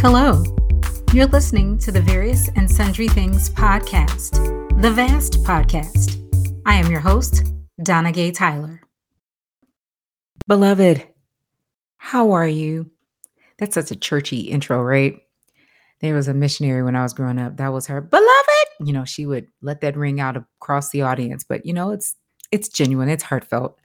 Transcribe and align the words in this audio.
Hello. 0.00 0.44
You're 1.12 1.26
listening 1.26 1.76
to 1.78 1.90
the 1.90 2.00
Various 2.00 2.48
and 2.54 2.70
Sundry 2.70 3.08
Things 3.08 3.50
podcast, 3.50 4.30
the 4.80 4.92
VAST 4.92 5.42
podcast. 5.42 6.24
I 6.64 6.76
am 6.76 6.88
your 6.88 7.00
host, 7.00 7.52
Donna 7.82 8.12
Gay 8.12 8.30
Tyler. 8.30 8.80
Beloved, 10.46 11.04
how 11.96 12.30
are 12.30 12.46
you? 12.46 12.92
That's 13.58 13.74
such 13.74 13.90
a 13.90 13.96
churchy 13.96 14.42
intro, 14.42 14.80
right? 14.80 15.18
There 16.00 16.14
was 16.14 16.28
a 16.28 16.32
missionary 16.32 16.84
when 16.84 16.94
I 16.94 17.02
was 17.02 17.12
growing 17.12 17.40
up. 17.40 17.56
That 17.56 17.72
was 17.72 17.88
her 17.88 18.00
beloved. 18.00 18.68
You 18.78 18.92
know, 18.92 19.04
she 19.04 19.26
would 19.26 19.48
let 19.62 19.80
that 19.80 19.96
ring 19.96 20.20
out 20.20 20.36
across 20.36 20.90
the 20.90 21.02
audience, 21.02 21.42
but 21.42 21.66
you 21.66 21.72
know, 21.72 21.90
it's 21.90 22.14
it's 22.52 22.68
genuine, 22.68 23.08
it's 23.08 23.24
heartfelt. 23.24 23.76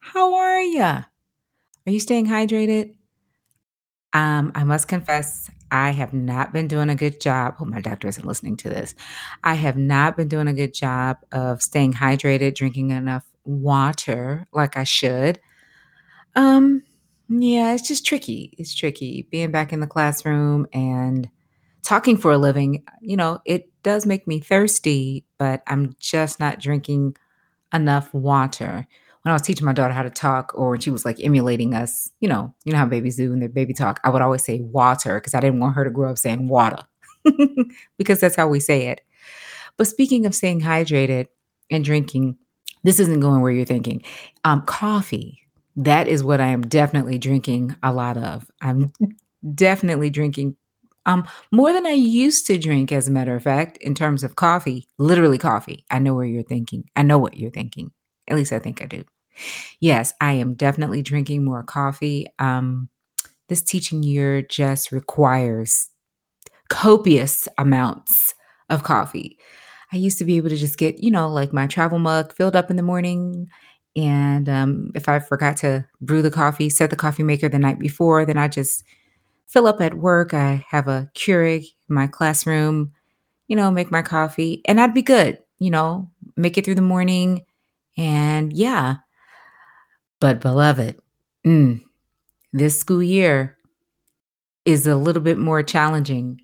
How 0.00 0.34
are 0.34 0.60
you? 0.60 0.82
Are 0.82 1.06
you 1.86 2.00
staying 2.00 2.26
hydrated? 2.26 2.94
Um, 4.14 4.52
I 4.54 4.64
must 4.64 4.88
confess, 4.88 5.50
I 5.70 5.90
have 5.90 6.14
not 6.14 6.52
been 6.52 6.68
doing 6.68 6.88
a 6.88 6.94
good 6.94 7.20
job. 7.20 7.56
Hope 7.56 7.68
my 7.68 7.80
doctor 7.80 8.08
isn't 8.08 8.24
listening 8.26 8.56
to 8.58 8.68
this. 8.68 8.94
I 9.42 9.54
have 9.54 9.76
not 9.76 10.16
been 10.16 10.28
doing 10.28 10.48
a 10.48 10.54
good 10.54 10.72
job 10.72 11.18
of 11.32 11.62
staying 11.62 11.94
hydrated, 11.94 12.54
drinking 12.54 12.90
enough 12.90 13.24
water 13.44 14.46
like 14.52 14.76
I 14.76 14.84
should. 14.84 15.40
Um, 16.36 16.82
yeah, 17.28 17.74
it's 17.74 17.88
just 17.88 18.06
tricky. 18.06 18.54
It's 18.58 18.74
tricky 18.74 19.26
being 19.30 19.50
back 19.50 19.72
in 19.72 19.80
the 19.80 19.86
classroom 19.86 20.66
and 20.72 21.28
talking 21.82 22.16
for 22.16 22.32
a 22.32 22.38
living. 22.38 22.84
You 23.00 23.16
know, 23.16 23.40
it 23.44 23.70
does 23.82 24.06
make 24.06 24.26
me 24.26 24.40
thirsty, 24.40 25.24
but 25.38 25.62
I'm 25.66 25.96
just 25.98 26.40
not 26.40 26.60
drinking 26.60 27.16
enough 27.72 28.12
water. 28.14 28.86
When 29.24 29.30
I 29.30 29.34
was 29.34 29.42
teaching 29.42 29.64
my 29.64 29.72
daughter 29.72 29.94
how 29.94 30.02
to 30.02 30.10
talk, 30.10 30.52
or 30.54 30.70
when 30.70 30.80
she 30.80 30.90
was 30.90 31.04
like 31.04 31.18
emulating 31.22 31.74
us, 31.74 32.10
you 32.20 32.28
know, 32.28 32.54
you 32.64 32.72
know 32.72 32.78
how 32.78 32.86
babies 32.86 33.16
do 33.16 33.32
in 33.32 33.40
their 33.40 33.48
baby 33.48 33.72
talk, 33.72 34.00
I 34.04 34.10
would 34.10 34.22
always 34.22 34.44
say 34.44 34.60
water 34.60 35.18
because 35.18 35.34
I 35.34 35.40
didn't 35.40 35.60
want 35.60 35.74
her 35.76 35.84
to 35.84 35.90
grow 35.90 36.10
up 36.10 36.18
saying 36.18 36.48
water 36.48 36.82
because 37.98 38.20
that's 38.20 38.36
how 38.36 38.48
we 38.48 38.60
say 38.60 38.88
it. 38.88 39.00
But 39.76 39.86
speaking 39.86 40.26
of 40.26 40.34
staying 40.34 40.60
hydrated 40.60 41.28
and 41.70 41.84
drinking, 41.84 42.36
this 42.82 43.00
isn't 43.00 43.20
going 43.20 43.40
where 43.40 43.52
you're 43.52 43.64
thinking. 43.64 44.02
Um, 44.44 44.62
coffee, 44.62 45.40
that 45.76 46.06
is 46.06 46.22
what 46.22 46.40
I 46.40 46.48
am 46.48 46.62
definitely 46.62 47.18
drinking 47.18 47.74
a 47.82 47.92
lot 47.92 48.16
of. 48.16 48.50
I'm 48.60 48.92
definitely 49.54 50.10
drinking 50.10 50.56
um 51.06 51.26
more 51.52 51.72
than 51.72 51.86
I 51.86 51.92
used 51.92 52.46
to 52.46 52.58
drink, 52.58 52.92
as 52.92 53.08
a 53.08 53.10
matter 53.10 53.34
of 53.34 53.42
fact, 53.42 53.76
in 53.78 53.94
terms 53.94 54.24
of 54.24 54.36
coffee, 54.36 54.88
literally 54.98 55.38
coffee. 55.38 55.84
I 55.90 55.98
know 55.98 56.14
where 56.14 56.24
you're 56.26 56.42
thinking. 56.42 56.88
I 56.96 57.02
know 57.02 57.18
what 57.18 57.36
you're 57.36 57.50
thinking. 57.50 57.90
At 58.28 58.36
least 58.36 58.52
I 58.52 58.58
think 58.58 58.82
I 58.82 58.86
do. 58.86 59.04
Yes, 59.80 60.12
I 60.20 60.32
am 60.32 60.54
definitely 60.54 61.02
drinking 61.02 61.44
more 61.44 61.62
coffee. 61.62 62.26
Um, 62.38 62.88
this 63.48 63.62
teaching 63.62 64.02
year 64.02 64.42
just 64.42 64.92
requires 64.92 65.88
copious 66.68 67.48
amounts 67.58 68.34
of 68.70 68.82
coffee. 68.82 69.38
I 69.92 69.96
used 69.96 70.18
to 70.18 70.24
be 70.24 70.36
able 70.36 70.50
to 70.50 70.56
just 70.56 70.78
get, 70.78 71.02
you 71.02 71.10
know, 71.10 71.28
like 71.28 71.52
my 71.52 71.66
travel 71.66 71.98
mug 71.98 72.34
filled 72.34 72.56
up 72.56 72.70
in 72.70 72.76
the 72.76 72.82
morning. 72.82 73.48
And 73.96 74.48
um, 74.48 74.90
if 74.94 75.08
I 75.08 75.20
forgot 75.20 75.56
to 75.58 75.86
brew 76.00 76.22
the 76.22 76.30
coffee, 76.30 76.70
set 76.70 76.90
the 76.90 76.96
coffee 76.96 77.22
maker 77.22 77.48
the 77.48 77.58
night 77.58 77.78
before, 77.78 78.24
then 78.26 78.38
I 78.38 78.48
just 78.48 78.82
fill 79.46 79.66
up 79.66 79.80
at 79.80 79.94
work. 79.94 80.34
I 80.34 80.64
have 80.68 80.88
a 80.88 81.10
Keurig 81.14 81.64
in 81.88 81.94
my 81.94 82.06
classroom, 82.06 82.92
you 83.48 83.56
know, 83.56 83.70
make 83.70 83.90
my 83.90 84.02
coffee, 84.02 84.62
and 84.66 84.80
I'd 84.80 84.94
be 84.94 85.02
good, 85.02 85.38
you 85.58 85.70
know, 85.70 86.10
make 86.36 86.58
it 86.58 86.64
through 86.64 86.76
the 86.76 86.82
morning. 86.82 87.44
And 87.96 88.52
yeah, 88.52 88.96
but 90.20 90.40
beloved, 90.40 90.98
mm, 91.46 91.82
this 92.52 92.78
school 92.78 93.02
year 93.02 93.58
is 94.64 94.86
a 94.86 94.96
little 94.96 95.22
bit 95.22 95.38
more 95.38 95.62
challenging. 95.62 96.40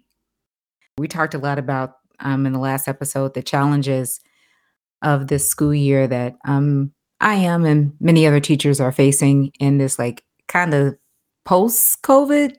We 0.98 1.08
talked 1.08 1.34
a 1.34 1.38
lot 1.38 1.58
about 1.58 1.94
um, 2.20 2.46
in 2.46 2.52
the 2.52 2.58
last 2.58 2.88
episode 2.88 3.34
the 3.34 3.42
challenges 3.42 4.20
of 5.02 5.28
this 5.28 5.48
school 5.48 5.74
year 5.74 6.06
that 6.06 6.36
um, 6.44 6.92
I 7.20 7.34
am 7.34 7.64
and 7.64 7.92
many 8.00 8.26
other 8.26 8.40
teachers 8.40 8.80
are 8.80 8.92
facing 8.92 9.52
in 9.58 9.78
this 9.78 9.98
like 9.98 10.24
kind 10.48 10.74
of 10.74 10.96
post 11.44 12.02
COVID 12.02 12.54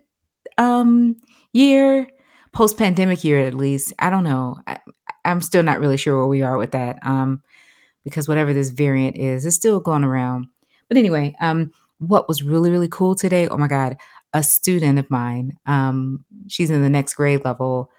um, 0.58 1.16
year, 1.54 2.08
post 2.52 2.78
pandemic 2.78 3.24
year 3.24 3.40
at 3.40 3.54
least. 3.54 3.94
I 4.00 4.10
don't 4.10 4.24
know. 4.24 4.58
I, 4.68 4.80
I'm 5.26 5.42
still 5.42 5.64
not 5.64 5.80
really 5.80 5.98
sure 5.98 6.18
where 6.18 6.28
we 6.28 6.42
are 6.42 6.58
with 6.58 6.72
that 6.72 7.00
um, 7.04 7.42
because 8.04 8.28
whatever 8.28 8.54
this 8.54 8.70
variant 8.70 9.18
is, 9.18 9.46
it's 9.46 9.56
still 9.56 9.80
going 9.80 10.04
around. 10.04 10.48
But 10.92 10.98
anyway, 10.98 11.34
um, 11.40 11.72
what 12.00 12.28
was 12.28 12.44
really, 12.44 12.70
really 12.70 12.90
cool 12.90 13.16
today, 13.16 13.48
oh 13.48 13.56
my 13.56 13.70
God, 13.70 13.96
a 14.34 14.44
student 14.44 15.00
of 15.00 15.10
mine, 15.10 15.58
um, 15.66 16.26
she's 16.50 16.70
in 16.70 16.82
the 16.82 16.90
next 16.90 17.14
grade 17.14 17.46
level. 17.46 17.90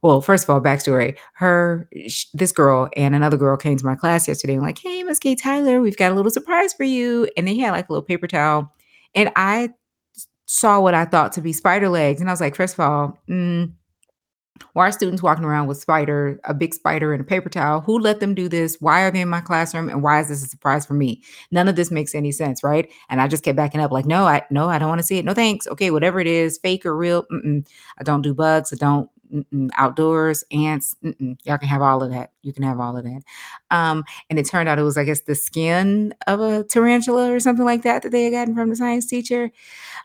Well, 0.00 0.20
first 0.20 0.44
of 0.44 0.50
all, 0.50 0.60
backstory. 0.60 1.18
Her, 1.34 1.88
sh- 2.06 2.26
this 2.34 2.52
girl 2.52 2.88
and 2.96 3.16
another 3.16 3.36
girl 3.36 3.56
came 3.56 3.76
to 3.76 3.84
my 3.84 3.96
class 3.96 4.28
yesterday 4.28 4.54
and 4.54 4.62
like, 4.62 4.78
hey, 4.78 5.02
Miss 5.02 5.18
Kay 5.18 5.34
Tyler, 5.34 5.80
we've 5.80 5.96
got 5.96 6.12
a 6.12 6.14
little 6.14 6.30
surprise 6.30 6.72
for 6.72 6.84
you. 6.84 7.28
And 7.36 7.48
they 7.48 7.58
had 7.58 7.72
like 7.72 7.88
a 7.88 7.92
little 7.92 8.06
paper 8.06 8.28
towel. 8.28 8.72
And 9.16 9.32
I 9.34 9.70
saw 10.44 10.78
what 10.78 10.94
I 10.94 11.04
thought 11.04 11.32
to 11.32 11.40
be 11.40 11.52
spider 11.52 11.88
legs. 11.88 12.20
And 12.20 12.30
I 12.30 12.32
was 12.32 12.40
like, 12.40 12.54
first 12.54 12.74
of 12.74 12.80
all, 12.80 13.18
mm, 13.28 13.72
why 14.72 14.88
are 14.88 14.92
students 14.92 15.22
walking 15.22 15.44
around 15.44 15.66
with 15.66 15.78
spider, 15.78 16.40
a 16.44 16.54
big 16.54 16.74
spider 16.74 17.12
and 17.12 17.20
a 17.20 17.24
paper 17.24 17.48
towel? 17.48 17.80
Who 17.80 17.98
let 17.98 18.20
them 18.20 18.34
do 18.34 18.48
this? 18.48 18.76
Why 18.80 19.02
are 19.02 19.10
they 19.10 19.20
in 19.20 19.28
my 19.28 19.40
classroom? 19.40 19.88
And 19.88 20.02
why 20.02 20.20
is 20.20 20.28
this 20.28 20.44
a 20.44 20.48
surprise 20.48 20.86
for 20.86 20.94
me? 20.94 21.22
None 21.50 21.68
of 21.68 21.76
this 21.76 21.90
makes 21.90 22.14
any 22.14 22.32
sense, 22.32 22.62
right? 22.62 22.90
And 23.08 23.20
I 23.20 23.28
just 23.28 23.44
kept 23.44 23.56
backing 23.56 23.80
up, 23.80 23.90
like, 23.90 24.06
no, 24.06 24.26
I 24.26 24.42
no, 24.50 24.68
I 24.68 24.78
don't 24.78 24.88
want 24.88 25.00
to 25.00 25.06
see 25.06 25.18
it. 25.18 25.24
No, 25.24 25.34
thanks. 25.34 25.66
Okay, 25.66 25.90
whatever 25.90 26.20
it 26.20 26.26
is, 26.26 26.58
fake 26.58 26.84
or 26.86 26.96
real. 26.96 27.26
I 27.98 28.02
don't 28.02 28.22
do 28.22 28.34
bugs. 28.34 28.72
I 28.72 28.76
don't 28.76 29.10
mm-mm. 29.32 29.70
outdoors, 29.76 30.44
ants. 30.52 30.94
Mm-mm. 31.04 31.36
Y'all 31.44 31.58
can 31.58 31.68
have 31.68 31.82
all 31.82 32.02
of 32.02 32.10
that. 32.10 32.32
You 32.42 32.52
can 32.52 32.62
have 32.62 32.80
all 32.80 32.96
of 32.96 33.04
that. 33.04 33.22
Um, 33.70 34.04
and 34.30 34.38
it 34.38 34.46
turned 34.46 34.68
out 34.68 34.78
it 34.78 34.82
was, 34.82 34.96
I 34.96 35.04
guess, 35.04 35.20
the 35.20 35.34
skin 35.34 36.14
of 36.26 36.40
a 36.40 36.64
tarantula 36.64 37.32
or 37.32 37.40
something 37.40 37.64
like 37.64 37.82
that 37.82 38.02
that 38.02 38.10
they 38.10 38.24
had 38.24 38.32
gotten 38.32 38.54
from 38.54 38.70
the 38.70 38.76
science 38.76 39.06
teacher. 39.06 39.50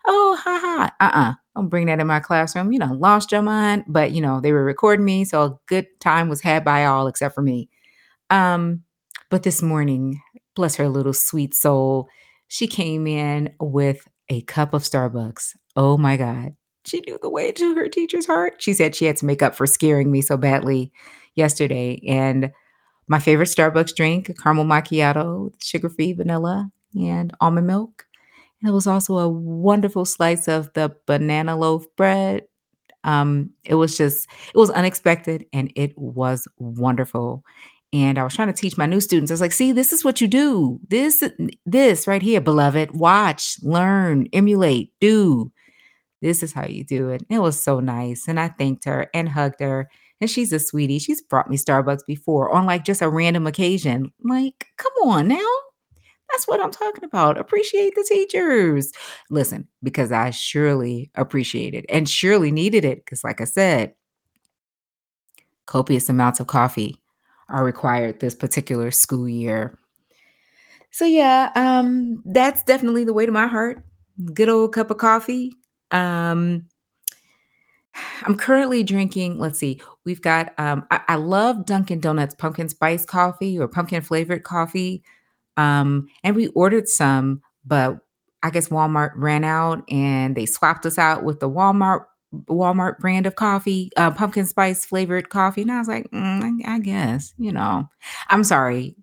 Oh, 0.06 0.38
ha 0.42 0.60
ha. 0.62 0.96
Uh-uh. 1.00 1.34
Don't 1.56 1.70
bring 1.70 1.88
that 1.88 2.00
in 2.00 2.08
my 2.08 2.20
classroom. 2.20 2.72
You 2.72 2.80
know, 2.80 2.94
lost 2.94 3.32
your 3.32 3.42
mind. 3.42 3.86
But 3.88 4.12
you 4.12 4.22
know, 4.22 4.40
they 4.40 4.54
were 4.54 4.64
recording 4.64 5.06
me, 5.06 5.26
so 5.26 5.44
a 5.44 5.60
good 5.68 5.88
time 6.00 6.30
was 6.30 6.42
had 6.42 6.64
by 6.64 6.86
all 6.86 7.08
except 7.08 7.36
for 7.36 7.42
me. 7.42 7.70
Um, 8.30 8.84
but 9.30 9.44
this 9.44 9.62
morning, 9.62 10.22
bless 10.56 10.76
her 10.76 10.90
little 10.90 11.14
sweet 11.14 11.54
soul, 11.54 12.10
she 12.48 12.68
came 12.68 13.08
in 13.08 13.54
with 13.60 14.08
a 14.30 14.42
cup 14.42 14.74
of 14.74 14.84
Starbucks. 14.84 15.56
Oh 15.76 15.98
my 15.98 16.18
God. 16.18 16.56
She 16.86 17.02
knew 17.02 17.20
the 17.22 17.30
way 17.30 17.52
to 17.52 17.76
her 17.76 17.88
teacher's 17.88 18.26
heart. 18.26 18.56
She 18.60 18.74
said 18.74 18.96
she 18.96 19.06
had 19.06 19.18
to 19.18 19.26
make 19.26 19.42
up 19.42 19.56
for 19.56 19.68
scaring 19.68 20.12
me 20.12 20.22
so 20.22 20.38
badly 20.38 20.92
yesterday. 21.36 22.02
And 22.08 22.52
my 23.08 23.20
favorite 23.20 23.50
Starbucks 23.50 23.96
drink, 23.96 24.32
caramel 24.42 24.66
macchiato, 24.66 25.54
sugar 25.60 25.90
free 25.90 26.14
vanilla, 26.14 26.72
and 26.96 27.34
almond 27.42 27.68
milk. 27.68 28.06
And 28.62 28.70
it 28.70 28.74
was 28.74 28.88
also 28.88 29.18
a 29.18 29.30
wonderful 29.30 30.06
slice 30.06 30.48
of 30.48 30.72
the 30.74 30.96
banana 31.08 31.58
loaf 31.58 31.86
bread. 31.98 32.44
Um, 33.04 33.50
it 33.64 33.76
was 33.76 33.98
just, 33.98 34.28
it 34.54 34.58
was 34.58 34.70
unexpected 34.70 35.46
and 35.52 35.72
it 35.76 35.98
was 35.98 36.48
wonderful. 36.58 37.44
And 37.94 38.18
I 38.18 38.24
was 38.24 38.36
trying 38.36 38.48
to 38.48 38.54
teach 38.54 38.78
my 38.78 38.86
new 38.86 39.02
students. 39.02 39.32
I 39.32 39.34
was 39.34 39.42
like, 39.42 39.52
see, 39.52 39.72
this 39.72 39.92
is 39.92 40.06
what 40.06 40.22
you 40.22 40.28
do. 40.28 40.80
This, 40.88 41.24
this 41.66 42.08
right 42.08 42.22
here, 42.22 42.40
beloved. 42.40 42.92
Watch, 42.92 43.58
learn, 43.62 44.28
emulate, 44.32 44.94
do. 45.02 45.52
This 46.22 46.44
is 46.44 46.54
how 46.54 46.66
you 46.68 46.84
do 46.84 47.10
it. 47.10 47.24
It 47.30 47.40
was 47.40 47.62
so 47.62 47.80
nice. 47.80 48.28
And 48.28 48.40
I 48.40 48.50
thanked 48.50 48.86
her 48.86 49.10
and 49.14 49.28
hugged 49.28 49.60
her. 49.60 49.90
And 50.20 50.30
she's 50.30 50.54
a 50.54 50.60
sweetie. 50.60 51.00
She's 51.00 51.22
brought 51.22 51.50
me 51.50 51.58
Starbucks 51.58 52.06
before 52.06 52.52
on 52.52 52.66
like 52.66 52.86
just 52.86 53.02
a 53.02 53.10
random 53.10 53.48
occasion. 53.48 54.12
Like, 54.24 54.68
come 54.78 54.94
on 55.04 55.28
now. 55.28 55.50
That's 56.32 56.48
what 56.48 56.62
I'm 56.62 56.72
talking 56.72 57.04
about. 57.04 57.38
Appreciate 57.38 57.94
the 57.96 58.06
teachers. 58.08 58.92
Listen, 59.30 59.68
because 59.84 60.12
I 60.12 60.30
surely 60.30 61.12
appreciate 61.16 61.74
it 61.74 61.86
and 61.90 62.08
surely 62.08 62.52
needed 62.52 62.86
it. 62.86 63.04
Because, 63.04 63.24
like 63.24 63.42
I 63.42 63.46
said, 63.46 63.94
copious 65.66 66.08
amounts 66.08 66.40
of 66.40 66.48
coffee 66.48 67.02
are 67.50 67.66
required 67.66 68.20
this 68.20 68.36
particular 68.36 68.92
school 68.92 69.28
year. 69.28 69.78
So 70.92 71.06
yeah, 71.06 71.52
um, 71.56 72.22
that's 72.26 72.64
definitely 72.64 73.06
the 73.06 73.14
way 73.14 73.26
to 73.26 73.32
my 73.32 73.48
heart. 73.48 73.84
Good 74.34 74.50
old 74.50 74.74
cup 74.74 74.92
of 74.92 74.98
coffee. 74.98 75.54
Um, 75.92 76.68
I'm 78.24 78.38
currently 78.38 78.84
drinking, 78.84 79.38
let's 79.38 79.60
see, 79.60 79.82
we've 80.06 80.22
got 80.22 80.54
um 80.58 80.86
I, 80.92 81.02
I 81.10 81.16
love 81.16 81.66
Dunkin' 81.66 82.00
Donuts 82.00 82.36
pumpkin 82.36 82.70
spice 82.70 83.06
coffee 83.06 83.60
or 83.60 83.68
pumpkin 83.68 84.02
flavored 84.02 84.44
coffee. 84.44 85.04
Um, 85.58 86.08
and 86.24 86.36
we 86.36 86.48
ordered 86.50 86.88
some, 86.88 87.42
but 87.66 88.00
I 88.44 88.50
guess 88.50 88.70
Walmart 88.70 89.12
ran 89.16 89.44
out 89.44 89.84
and 89.92 90.36
they 90.36 90.46
swapped 90.46 90.86
us 90.86 90.98
out 90.98 91.24
with 91.24 91.40
the 91.40 91.50
Walmart 91.50 92.06
Walmart 92.46 92.98
brand 93.00 93.26
of 93.26 93.36
coffee, 93.36 93.92
uh, 93.98 94.12
pumpkin 94.12 94.46
spice 94.46 94.86
flavored 94.86 95.30
coffee. 95.30 95.64
And 95.64 95.72
I 95.72 95.80
was 95.80 95.90
like, 95.90 96.10
mm, 96.12 96.64
I, 96.66 96.76
I 96.76 96.80
guess, 96.80 97.34
you 97.38 97.52
know, 97.52 97.90
I'm 98.30 98.46
sorry 98.46 98.96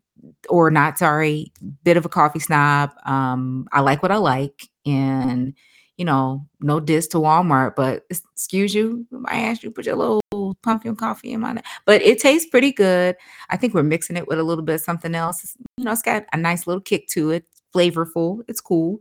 or 0.49 0.70
not 0.70 0.99
sorry, 0.99 1.52
bit 1.84 1.96
of 1.96 2.06
a 2.06 2.08
coffee 2.08 2.38
snob. 2.41 2.91
Um, 3.05 3.69
I 3.73 3.81
like 3.81 4.02
what 4.02 4.12
I 4.12 4.17
like. 4.17 4.69
And, 4.87 5.55
you 5.98 6.04
know, 6.04 6.46
no 6.60 6.78
diss 6.78 7.08
to 7.08 7.18
Walmart, 7.18 7.74
but 7.76 8.04
excuse 8.08 8.72
you, 8.74 9.04
I 9.26 9.40
asked 9.40 9.64
you 9.64 9.70
put 9.72 9.84
your 9.84 9.96
little 9.96 10.54
pumpkin 10.62 10.94
coffee 10.94 11.32
in 11.32 11.40
my 11.40 11.60
but 11.84 12.00
it 12.02 12.20
tastes 12.20 12.48
pretty 12.48 12.72
good. 12.72 13.16
I 13.50 13.56
think 13.56 13.74
we're 13.74 13.82
mixing 13.82 14.16
it 14.16 14.28
with 14.28 14.38
a 14.38 14.44
little 14.44 14.64
bit 14.64 14.76
of 14.76 14.80
something 14.80 15.14
else. 15.14 15.56
You 15.76 15.84
know, 15.84 15.92
it's 15.92 16.02
got 16.02 16.24
a 16.32 16.36
nice 16.36 16.66
little 16.66 16.80
kick 16.80 17.08
to 17.08 17.30
it, 17.30 17.44
flavorful. 17.74 18.42
It's 18.46 18.60
cool. 18.60 19.00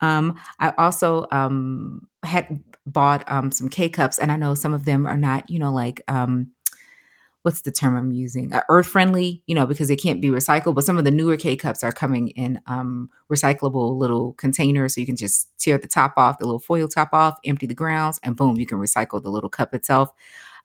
Um, 0.00 0.38
I 0.60 0.72
also 0.78 1.26
um 1.32 2.06
had 2.22 2.62
bought 2.86 3.30
um 3.30 3.50
some 3.50 3.68
K 3.68 3.88
cups, 3.88 4.18
and 4.18 4.30
I 4.30 4.36
know 4.36 4.54
some 4.54 4.72
of 4.72 4.84
them 4.84 5.06
are 5.06 5.16
not, 5.16 5.50
you 5.50 5.58
know, 5.58 5.72
like 5.72 6.00
um 6.06 6.52
what's 7.42 7.62
the 7.62 7.72
term 7.72 7.96
I'm 7.96 8.12
using? 8.12 8.52
Uh, 8.52 8.62
earth 8.68 8.86
friendly, 8.86 9.42
you 9.46 9.54
know, 9.54 9.66
because 9.66 9.88
they 9.88 9.96
can't 9.96 10.20
be 10.20 10.28
recycled. 10.28 10.74
But 10.74 10.84
some 10.84 10.98
of 10.98 11.04
the 11.04 11.10
newer 11.10 11.36
K 11.36 11.56
cups 11.56 11.84
are 11.84 11.92
coming 11.92 12.28
in 12.28 12.60
um, 12.66 13.10
recyclable 13.32 13.96
little 13.96 14.34
containers, 14.34 14.94
so 14.94 15.00
you 15.00 15.06
can 15.06 15.16
just 15.16 15.48
tear 15.58 15.78
the 15.78 15.88
top 15.88 16.14
off, 16.16 16.38
the 16.38 16.46
little 16.46 16.58
foil 16.58 16.88
top 16.88 17.10
off, 17.12 17.38
empty 17.44 17.66
the 17.66 17.74
grounds, 17.74 18.18
and 18.22 18.36
boom, 18.36 18.56
you 18.56 18.66
can 18.66 18.78
recycle 18.78 19.22
the 19.22 19.30
little 19.30 19.50
cup 19.50 19.74
itself. 19.74 20.10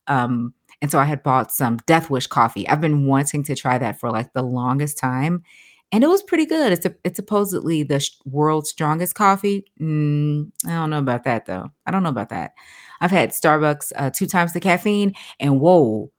Um, 0.08 0.54
and 0.82 0.92
so 0.92 1.00
I 1.00 1.06
had 1.06 1.24
bought 1.24 1.52
some 1.52 1.78
Death 1.86 2.10
Wish 2.10 2.28
coffee. 2.28 2.68
I've 2.68 2.82
been 2.82 3.06
wanting 3.06 3.44
to 3.44 3.56
try 3.56 3.78
that 3.78 4.00
for 4.00 4.12
like 4.12 4.34
the 4.34 4.44
longest 4.44 4.98
time, 4.98 5.44
and 5.92 6.04
it 6.04 6.08
was 6.08 6.24
pretty 6.24 6.46
good. 6.46 6.74
It's 6.74 6.86
a, 6.86 6.96
it's 7.04 7.18
supposedly 7.18 7.84
the 7.84 8.00
sh- 8.00 8.18
world's 8.26 8.72
strongest 8.72 9.16
coffee. 9.16 9.64
Mm, 9.80 10.52
I 10.66 10.72
don't 10.72 10.90
know 10.90 11.00
about 11.00 11.24
that 11.24 11.46
though. 11.46 11.72
I 11.86 11.92
don't 11.92 12.04
know 12.04 12.10
about 12.10 12.30
that. 12.30 12.54
I've 13.00 13.12
had 13.12 13.30
Starbucks 13.32 13.92
uh, 13.96 14.10
two 14.10 14.26
times 14.26 14.54
the 14.54 14.60
caffeine, 14.60 15.14
and 15.40 15.60
whoa, 15.60 16.12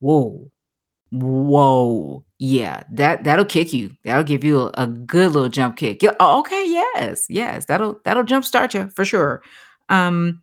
Whoa. 0.00 0.50
Whoa. 1.12 2.24
Yeah, 2.38 2.82
that 2.92 3.24
that'll 3.24 3.44
kick 3.44 3.72
you. 3.72 3.90
That'll 4.04 4.24
give 4.24 4.44
you 4.44 4.60
a, 4.60 4.70
a 4.74 4.86
good 4.86 5.32
little 5.32 5.48
jump 5.48 5.76
kick. 5.76 6.00
Oh, 6.20 6.40
okay, 6.40 6.64
yes, 6.66 7.26
yes. 7.28 7.66
That'll 7.66 8.00
that'll 8.04 8.24
jumpstart 8.24 8.74
you 8.74 8.90
for 8.94 9.04
sure. 9.04 9.42
Um, 9.88 10.42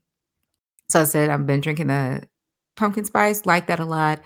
so 0.89 1.01
I 1.01 1.03
said 1.05 1.29
I've 1.29 1.45
been 1.47 1.61
drinking 1.61 1.87
the 1.87 2.27
pumpkin 2.75 3.05
spice, 3.05 3.45
like 3.45 3.67
that 3.67 3.79
a 3.79 3.85
lot. 3.85 4.21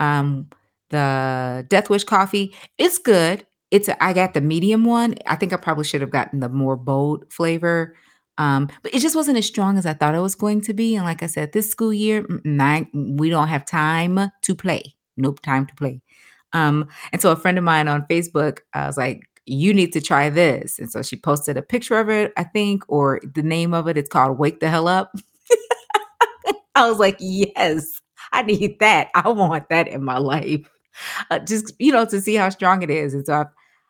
Um, 0.00 0.48
the 0.90 1.64
Death 1.68 1.88
Wish 1.90 2.04
coffee, 2.04 2.54
it's 2.78 2.98
good. 2.98 3.46
It's 3.70 3.88
a, 3.88 4.04
I 4.04 4.12
got 4.12 4.34
the 4.34 4.40
medium 4.40 4.84
one. 4.84 5.16
I 5.26 5.36
think 5.36 5.52
I 5.52 5.56
probably 5.56 5.84
should 5.84 6.00
have 6.00 6.10
gotten 6.10 6.40
the 6.40 6.48
more 6.48 6.76
bold 6.76 7.32
flavor. 7.32 7.96
Um, 8.38 8.68
but 8.82 8.94
it 8.94 9.00
just 9.00 9.14
wasn't 9.16 9.38
as 9.38 9.46
strong 9.46 9.78
as 9.78 9.86
I 9.86 9.94
thought 9.94 10.14
it 10.14 10.20
was 10.20 10.34
going 10.34 10.60
to 10.62 10.74
be. 10.74 10.96
And 10.96 11.04
like 11.04 11.22
I 11.22 11.26
said, 11.26 11.52
this 11.52 11.70
school 11.70 11.92
year, 11.92 12.22
mm-mm, 12.24 12.60
I- 12.60 12.88
we 12.92 13.30
don't 13.30 13.48
have 13.48 13.64
time 13.64 14.30
to 14.42 14.54
play. 14.54 14.96
Nope, 15.16 15.40
time 15.42 15.66
to 15.66 15.74
play. 15.76 16.00
Um, 16.52 16.88
and 17.12 17.20
so 17.22 17.30
a 17.32 17.36
friend 17.36 17.58
of 17.58 17.64
mine 17.64 17.88
on 17.88 18.06
Facebook, 18.06 18.60
I 18.74 18.86
was 18.86 18.96
like, 18.96 19.22
you 19.46 19.74
need 19.74 19.92
to 19.92 20.00
try 20.00 20.30
this. 20.30 20.78
And 20.78 20.90
so 20.90 21.02
she 21.02 21.16
posted 21.16 21.56
a 21.56 21.62
picture 21.62 21.98
of 22.00 22.08
it, 22.08 22.32
I 22.36 22.44
think, 22.44 22.82
or 22.88 23.20
the 23.34 23.42
name 23.42 23.74
of 23.74 23.86
it. 23.88 23.96
It's 23.98 24.08
called 24.08 24.38
Wake 24.38 24.60
the 24.60 24.70
Hell 24.70 24.88
Up. 24.88 25.12
I 26.74 26.88
was 26.88 26.98
like, 26.98 27.16
yes, 27.20 28.00
I 28.32 28.42
need 28.42 28.78
that. 28.80 29.08
I 29.14 29.28
want 29.28 29.68
that 29.68 29.88
in 29.88 30.04
my 30.04 30.18
life. 30.18 30.68
Uh, 31.30 31.40
just, 31.40 31.74
you 31.78 31.92
know, 31.92 32.04
to 32.06 32.20
see 32.20 32.34
how 32.36 32.48
strong 32.50 32.82
it 32.82 32.90
is. 32.90 33.14
And 33.14 33.26
so 33.26 33.34
I've, 33.34 33.46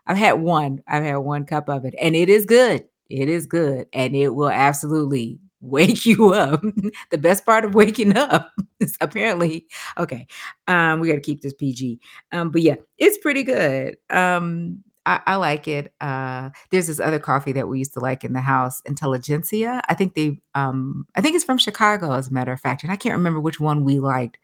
I've 0.06 0.17
had 0.17 0.35
one, 0.35 0.82
I've 0.88 1.05
had 1.05 1.17
one 1.19 1.47
cup 1.47 1.69
of 1.69 1.85
it, 1.85 1.94
and 2.00 2.17
it 2.17 2.29
is 2.29 2.47
good. 2.47 2.85
It 3.10 3.28
is 3.28 3.46
good, 3.46 3.86
and 3.92 4.14
it 4.16 4.30
will 4.34 4.50
absolutely 4.50 5.38
wake 5.60 6.04
you 6.06 6.32
up. 6.34 6.62
The 7.10 7.18
best 7.18 7.46
part 7.46 7.64
of 7.64 7.74
waking 7.74 8.16
up 8.16 8.52
is 8.80 8.96
apparently 9.00 9.66
okay, 9.98 10.26
um, 10.68 11.00
we 11.00 11.08
gotta 11.08 11.20
keep 11.20 11.42
this 11.42 11.54
PG. 11.54 12.00
Um, 12.32 12.50
but 12.50 12.62
yeah, 12.62 12.76
it's 12.98 13.18
pretty 13.18 13.42
good. 13.44 13.96
Um, 14.10 14.82
I, 15.06 15.20
I 15.26 15.36
like 15.36 15.68
it. 15.68 15.92
Uh, 16.00 16.50
there's 16.70 16.86
this 16.86 17.00
other 17.00 17.18
coffee 17.18 17.52
that 17.52 17.68
we 17.68 17.78
used 17.78 17.92
to 17.94 18.00
like 18.00 18.24
in 18.24 18.32
the 18.32 18.40
house, 18.40 18.80
Intelligentsia. 18.86 19.82
I 19.88 19.94
think 19.94 20.14
they, 20.14 20.40
um, 20.54 21.06
I 21.14 21.20
think 21.20 21.36
it's 21.36 21.44
from 21.44 21.58
Chicago, 21.58 22.12
as 22.12 22.28
a 22.28 22.32
matter 22.32 22.52
of 22.52 22.60
fact, 22.60 22.82
and 22.82 22.90
I 22.92 22.96
can't 22.96 23.14
remember 23.16 23.40
which 23.40 23.60
one 23.60 23.84
we 23.84 23.98
liked. 24.00 24.38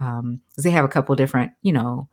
Um, 0.00 0.40
they 0.58 0.70
have 0.70 0.84
a 0.84 0.88
couple 0.88 1.14
different, 1.16 1.52
you 1.62 1.72
know, 1.72 2.08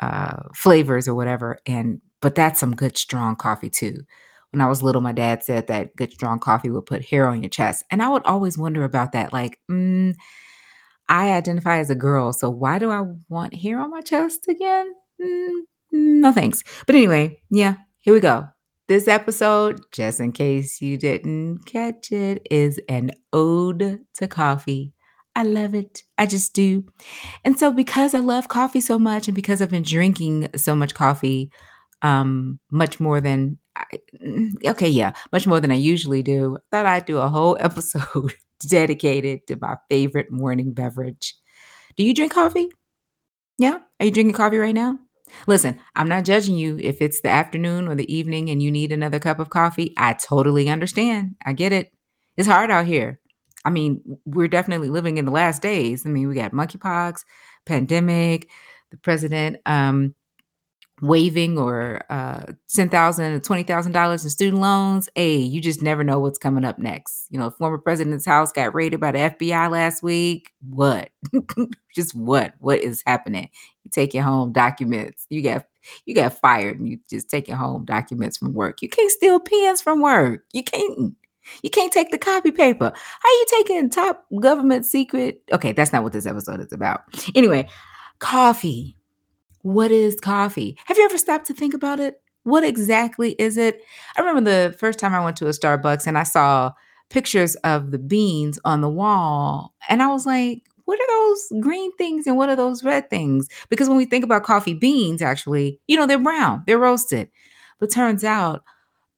uh, 0.00 0.42
flavors 0.54 1.08
or 1.08 1.14
whatever. 1.14 1.58
And 1.66 2.00
but 2.20 2.34
that's 2.34 2.60
some 2.60 2.74
good 2.76 2.96
strong 2.98 3.36
coffee 3.36 3.70
too. 3.70 4.04
When 4.50 4.60
I 4.60 4.68
was 4.68 4.82
little, 4.82 5.02
my 5.02 5.12
dad 5.12 5.44
said 5.44 5.66
that 5.66 5.94
good 5.96 6.12
strong 6.12 6.38
coffee 6.38 6.70
would 6.70 6.86
put 6.86 7.04
hair 7.04 7.28
on 7.28 7.42
your 7.42 7.50
chest, 7.50 7.84
and 7.90 8.02
I 8.02 8.08
would 8.08 8.24
always 8.24 8.56
wonder 8.56 8.84
about 8.84 9.12
that. 9.12 9.32
Like, 9.32 9.58
mm, 9.70 10.14
I 11.08 11.32
identify 11.32 11.78
as 11.78 11.90
a 11.90 11.94
girl, 11.94 12.32
so 12.32 12.50
why 12.50 12.78
do 12.78 12.90
I 12.90 13.04
want 13.28 13.54
hair 13.54 13.80
on 13.80 13.90
my 13.90 14.00
chest 14.00 14.48
again? 14.48 14.92
Mm, 15.20 15.60
no 15.92 16.32
thanks. 16.32 16.62
But 16.86 16.96
anyway, 16.96 17.40
yeah, 17.50 17.76
here 18.00 18.14
we 18.14 18.20
go. 18.20 18.48
This 18.88 19.06
episode, 19.06 19.82
just 19.92 20.18
in 20.18 20.32
case 20.32 20.80
you 20.80 20.96
didn't 20.96 21.66
catch 21.66 22.10
it, 22.10 22.46
is 22.50 22.80
an 22.88 23.10
ode 23.34 24.00
to 24.14 24.28
coffee. 24.28 24.94
I 25.36 25.42
love 25.42 25.74
it. 25.74 26.02
I 26.16 26.24
just 26.24 26.54
do. 26.54 26.84
And 27.44 27.58
so 27.58 27.70
because 27.70 28.14
I 28.14 28.18
love 28.18 28.48
coffee 28.48 28.80
so 28.80 28.98
much 28.98 29.28
and 29.28 29.34
because 29.34 29.60
I've 29.60 29.70
been 29.70 29.82
drinking 29.82 30.48
so 30.56 30.74
much 30.74 30.94
coffee, 30.94 31.52
um, 32.02 32.58
much 32.70 32.98
more 32.98 33.20
than 33.20 33.58
okay, 34.66 34.88
yeah, 34.88 35.12
much 35.32 35.46
more 35.46 35.60
than 35.60 35.70
I 35.70 35.76
usually 35.76 36.22
do, 36.22 36.58
thought 36.70 36.86
I'd 36.86 37.06
do 37.06 37.18
a 37.18 37.28
whole 37.28 37.56
episode 37.60 38.34
dedicated 38.66 39.46
to 39.46 39.56
my 39.60 39.76
favorite 39.88 40.30
morning 40.30 40.72
beverage. 40.72 41.34
Do 41.96 42.04
you 42.04 42.14
drink 42.14 42.32
coffee? 42.32 42.68
Yeah? 43.58 43.78
Are 44.00 44.06
you 44.06 44.12
drinking 44.12 44.34
coffee 44.34 44.58
right 44.58 44.74
now? 44.74 44.98
Listen, 45.46 45.78
I'm 45.94 46.08
not 46.08 46.24
judging 46.24 46.56
you 46.56 46.78
if 46.78 47.02
it's 47.02 47.20
the 47.20 47.28
afternoon 47.28 47.88
or 47.88 47.94
the 47.94 48.12
evening 48.12 48.48
and 48.50 48.62
you 48.62 48.70
need 48.70 48.92
another 48.92 49.18
cup 49.18 49.40
of 49.40 49.50
coffee. 49.50 49.92
I 49.96 50.14
totally 50.14 50.68
understand. 50.68 51.34
I 51.44 51.52
get 51.52 51.72
it. 51.72 51.92
It's 52.36 52.48
hard 52.48 52.70
out 52.70 52.86
here. 52.86 53.20
I 53.64 53.70
mean, 53.70 54.00
we're 54.24 54.48
definitely 54.48 54.88
living 54.88 55.18
in 55.18 55.24
the 55.24 55.30
last 55.30 55.60
days. 55.60 56.06
I 56.06 56.08
mean, 56.08 56.28
we 56.28 56.34
got 56.34 56.52
monkeypox, 56.52 57.24
pandemic, 57.66 58.48
the 58.90 58.96
president 58.96 59.58
um 59.66 60.14
waiving 61.00 61.58
or 61.58 62.02
uh 62.10 62.52
ten 62.68 62.88
thousand 62.88 63.42
twenty 63.44 63.62
thousand 63.62 63.92
dollars 63.92 64.24
in 64.24 64.30
student 64.30 64.60
loans. 64.60 65.08
Hey, 65.14 65.36
you 65.36 65.60
just 65.60 65.82
never 65.82 66.04
know 66.04 66.18
what's 66.18 66.38
coming 66.38 66.64
up 66.64 66.78
next. 66.78 67.26
You 67.30 67.38
know, 67.38 67.50
former 67.50 67.78
president's 67.78 68.26
house 68.26 68.52
got 68.52 68.74
raided 68.74 69.00
by 69.00 69.12
the 69.12 69.18
FBI 69.18 69.70
last 69.70 70.02
week. 70.02 70.52
What? 70.68 71.10
just 71.94 72.14
what? 72.14 72.54
What 72.58 72.80
is 72.80 73.02
happening? 73.06 73.48
You 73.84 73.90
take 73.90 74.14
your 74.14 74.24
home 74.24 74.52
documents. 74.52 75.26
You 75.30 75.42
got 75.42 75.64
you 76.06 76.14
got 76.14 76.38
fired 76.38 76.78
and 76.78 76.88
you 76.88 76.98
just 77.08 77.30
take 77.30 77.48
your 77.48 77.56
home 77.56 77.84
documents 77.84 78.36
from 78.38 78.52
work. 78.54 78.82
You 78.82 78.88
can't 78.88 79.10
steal 79.10 79.40
pens 79.40 79.80
from 79.80 80.00
work. 80.00 80.44
You 80.52 80.62
can't. 80.62 81.14
You 81.62 81.70
can't 81.70 81.92
take 81.92 82.10
the 82.10 82.18
copy 82.18 82.50
paper. 82.50 82.92
How 82.94 83.28
are 83.28 83.32
you 83.32 83.46
taking 83.50 83.88
top 83.88 84.26
government 84.38 84.84
secret? 84.84 85.40
Okay, 85.50 85.72
that's 85.72 85.94
not 85.94 86.02
what 86.02 86.12
this 86.12 86.26
episode 86.26 86.60
is 86.60 86.72
about. 86.72 87.04
Anyway, 87.34 87.66
coffee. 88.18 88.97
What 89.68 89.90
is 89.90 90.18
coffee? 90.18 90.78
Have 90.86 90.96
you 90.96 91.04
ever 91.04 91.18
stopped 91.18 91.46
to 91.48 91.52
think 91.52 91.74
about 91.74 92.00
it? 92.00 92.22
What 92.44 92.64
exactly 92.64 93.32
is 93.32 93.58
it? 93.58 93.82
I 94.16 94.22
remember 94.22 94.50
the 94.50 94.74
first 94.78 94.98
time 94.98 95.12
I 95.12 95.22
went 95.22 95.36
to 95.36 95.46
a 95.46 95.50
Starbucks 95.50 96.06
and 96.06 96.16
I 96.16 96.22
saw 96.22 96.72
pictures 97.10 97.54
of 97.56 97.90
the 97.90 97.98
beans 97.98 98.58
on 98.64 98.80
the 98.80 98.88
wall, 98.88 99.74
and 99.90 100.02
I 100.02 100.06
was 100.06 100.24
like, 100.24 100.62
what 100.86 100.98
are 100.98 101.06
those 101.06 101.60
green 101.60 101.94
things 101.98 102.26
and 102.26 102.38
what 102.38 102.48
are 102.48 102.56
those 102.56 102.82
red 102.82 103.10
things? 103.10 103.46
Because 103.68 103.90
when 103.90 103.98
we 103.98 104.06
think 104.06 104.24
about 104.24 104.42
coffee 104.42 104.72
beans, 104.72 105.20
actually, 105.20 105.78
you 105.86 105.98
know, 105.98 106.06
they're 106.06 106.18
brown, 106.18 106.62
they're 106.66 106.78
roasted. 106.78 107.28
But 107.78 107.90
turns 107.90 108.24
out 108.24 108.64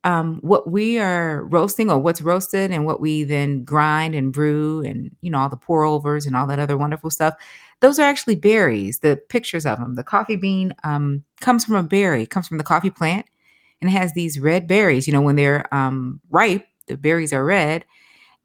um, 0.04 0.38
what 0.42 0.70
we 0.70 0.98
are 0.98 1.44
roasting 1.44 1.90
or 1.90 1.98
what's 1.98 2.22
roasted 2.22 2.70
and 2.70 2.86
what 2.86 3.00
we 3.00 3.22
then 3.22 3.64
grind 3.64 4.14
and 4.14 4.32
brew 4.32 4.82
and 4.82 5.14
you 5.20 5.30
know 5.30 5.38
all 5.38 5.48
the 5.48 5.56
pour 5.56 5.84
overs 5.84 6.26
and 6.26 6.34
all 6.34 6.46
that 6.46 6.58
other 6.58 6.76
wonderful 6.76 7.10
stuff 7.10 7.34
those 7.80 7.98
are 7.98 8.02
actually 8.02 8.36
berries 8.36 9.00
the 9.00 9.20
pictures 9.28 9.66
of 9.66 9.78
them 9.78 9.94
the 9.94 10.04
coffee 10.04 10.36
bean 10.36 10.74
um, 10.84 11.24
comes 11.40 11.64
from 11.64 11.74
a 11.76 11.82
berry 11.82 12.26
comes 12.26 12.48
from 12.48 12.58
the 12.58 12.64
coffee 12.64 12.90
plant 12.90 13.26
and 13.80 13.90
has 13.90 14.12
these 14.12 14.38
red 14.38 14.66
berries 14.66 15.06
you 15.06 15.12
know 15.12 15.22
when 15.22 15.36
they're 15.36 15.72
um, 15.74 16.20
ripe 16.30 16.66
the 16.86 16.96
berries 16.96 17.32
are 17.32 17.44
red 17.44 17.84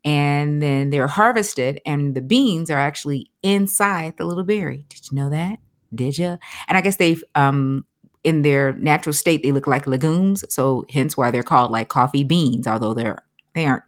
and 0.04 0.62
then 0.62 0.92
they're 0.92 1.08
harvested 1.08 1.82
and 1.84 2.13
the 2.13 2.22
beans 2.22 2.70
are 2.70 2.77
actually 2.77 3.32
inside 3.42 4.15
the 4.18 4.25
little 4.25 4.44
berry. 4.44 4.86
Did 4.88 5.10
you 5.10 5.15
know 5.15 5.32
that? 5.32 5.58
Did 5.94 6.18
you 6.18 6.38
and 6.68 6.77
i 6.77 6.82
guess 6.82 6.98
they've 6.98 7.24
um 7.36 7.86
in 8.24 8.42
their 8.42 8.74
natural 8.74 9.13
state 9.13 9.44
they 9.44 9.51
look 9.51 9.68
like 9.68 9.88
legumes 9.88 10.44
so 10.54 10.86
hence 10.89 11.15
why 11.15 11.32
they're 11.32 11.44
called 11.44 11.72
like 11.72 11.89
coffee 11.89 12.24
beans 12.24 12.68
although 12.68 12.94
they're 12.94 13.24
they 13.54 13.65
aren't 13.65 13.84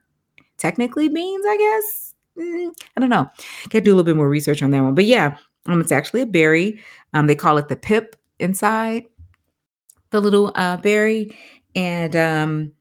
technically 0.58 1.10
beans 1.10 1.46
i 1.46 1.58
guess 1.58 2.07
Mm, 2.38 2.72
i 2.96 3.00
don't 3.00 3.10
know 3.10 3.30
gotta 3.70 3.82
do 3.82 3.92
a 3.92 3.96
little 3.96 4.04
bit 4.04 4.16
more 4.16 4.30
research 4.30 4.62
on 4.62 4.72
that 4.72 4.82
one 4.82 4.94
but 4.96 5.06
yeah 5.06 5.38
um 5.66 5.82
it's 5.82 5.92
actually 5.92 6.22
a 6.22 6.26
berry 6.26 6.80
um 7.14 7.28
they 7.28 7.36
call 7.36 7.58
it 7.58 7.68
the 7.68 7.76
pip 7.76 8.16
inside 8.40 9.06
the 10.12 10.20
little 10.20 10.52
uh 10.56 10.78
berry 10.78 11.36
and 11.76 12.16
um 12.16 12.72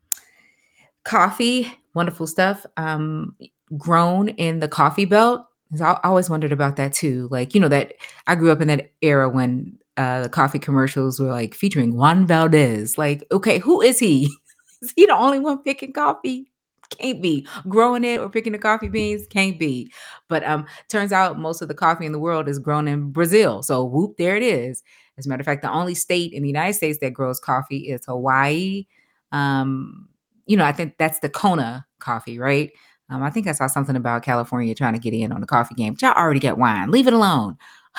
coffee 1.05 1.73
wonderful 1.95 2.27
stuff 2.27 2.67
um 2.77 3.35
grown 3.79 4.29
in 4.29 4.61
the 4.61 4.69
coffee 4.69 5.07
belt. 5.07 5.47
I 5.81 5.93
I 5.93 6.01
always 6.05 6.29
wondered 6.29 6.53
about 6.53 6.77
that 6.77 6.93
too 6.93 7.29
like 7.31 7.55
you 7.55 7.61
know 7.61 7.69
that 7.69 7.95
i 8.27 8.35
grew 8.35 8.53
up 8.53 8.61
in 8.61 8.69
that 8.69 8.93
era 9.03 9.29
when 9.29 9.79
uh, 9.97 10.23
the 10.23 10.29
coffee 10.29 10.59
commercials 10.59 11.19
were 11.19 11.31
like 11.31 11.55
featuring 11.55 11.97
Juan 11.97 12.27
Valdez. 12.27 12.99
Like, 12.99 13.25
okay, 13.33 13.59
who 13.59 13.81
is 13.81 13.99
he? 13.99 14.31
is 14.83 14.93
he 14.95 15.07
the 15.07 15.17
only 15.17 15.39
one 15.39 15.63
picking 15.63 15.93
coffee? 15.93 16.51
Can't 16.91 17.21
be 17.23 17.47
growing 17.69 18.05
it 18.05 18.21
or 18.21 18.29
picking 18.29 18.53
the 18.53 18.59
coffee 18.59 18.89
beans. 18.89 19.27
Can't 19.29 19.59
be. 19.59 19.93
But 20.29 20.45
um, 20.45 20.67
turns 20.89 21.13
out 21.13 21.39
most 21.39 21.63
of 21.63 21.69
the 21.69 21.75
coffee 21.75 22.07
in 22.07 22.13
the 22.13 22.19
world 22.19 22.49
is 22.49 22.59
grown 22.59 22.89
in 22.89 23.11
Brazil. 23.11 23.63
So 23.63 23.85
whoop, 23.85 24.17
there 24.17 24.37
it 24.37 24.43
is. 24.43 24.83
As 25.19 25.27
a 25.27 25.29
matter 25.29 25.41
of 25.41 25.47
fact, 25.47 25.63
the 25.63 25.73
only 25.73 25.95
state 25.95 26.33
in 26.33 26.43
the 26.43 26.49
United 26.49 26.75
States 26.75 26.99
that 27.01 27.13
grows 27.13 27.41
coffee 27.41 27.89
is 27.89 28.05
Hawaii. 28.05 28.87
Um, 29.33 30.09
you 30.47 30.57
know, 30.57 30.65
I 30.65 30.73
think 30.73 30.97
that's 30.99 31.21
the 31.21 31.29
Kona 31.29 31.87
coffee, 31.99 32.39
right? 32.39 32.71
Um, 33.09 33.23
I 33.23 33.31
think 33.31 33.47
I 33.47 33.53
saw 33.53 33.67
something 33.67 33.97
about 33.97 34.23
California 34.23 34.75
trying 34.75 34.95
to 34.95 34.99
get 34.99 35.15
in 35.15 35.33
on 35.33 35.41
the 35.41 35.47
coffee 35.47 35.75
game, 35.75 35.95
which 35.95 36.03
I 36.03 36.13
already 36.13 36.41
get 36.41 36.59
wine. 36.59 36.91
Leave 36.91 37.07
it 37.07 37.13
alone. 37.13 37.57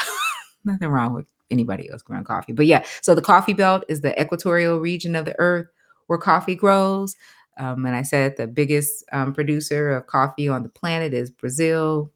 Nothing 0.65 0.89
wrong 0.89 1.13
with 1.13 1.25
anybody 1.49 1.89
else 1.89 2.01
growing 2.01 2.23
coffee. 2.23 2.53
But 2.53 2.65
yeah, 2.65 2.85
so 3.01 3.15
the 3.15 3.21
coffee 3.21 3.53
belt 3.53 3.83
is 3.87 4.01
the 4.01 4.19
equatorial 4.21 4.79
region 4.79 5.15
of 5.15 5.25
the 5.25 5.35
earth 5.39 5.67
where 6.07 6.19
coffee 6.19 6.55
grows. 6.55 7.15
Um, 7.59 7.85
and 7.85 7.95
I 7.95 8.03
said 8.03 8.37
the 8.37 8.47
biggest 8.47 9.03
um, 9.11 9.33
producer 9.33 9.91
of 9.91 10.07
coffee 10.07 10.47
on 10.47 10.63
the 10.63 10.69
planet 10.69 11.13
is 11.13 11.31
Brazil. 11.31 12.11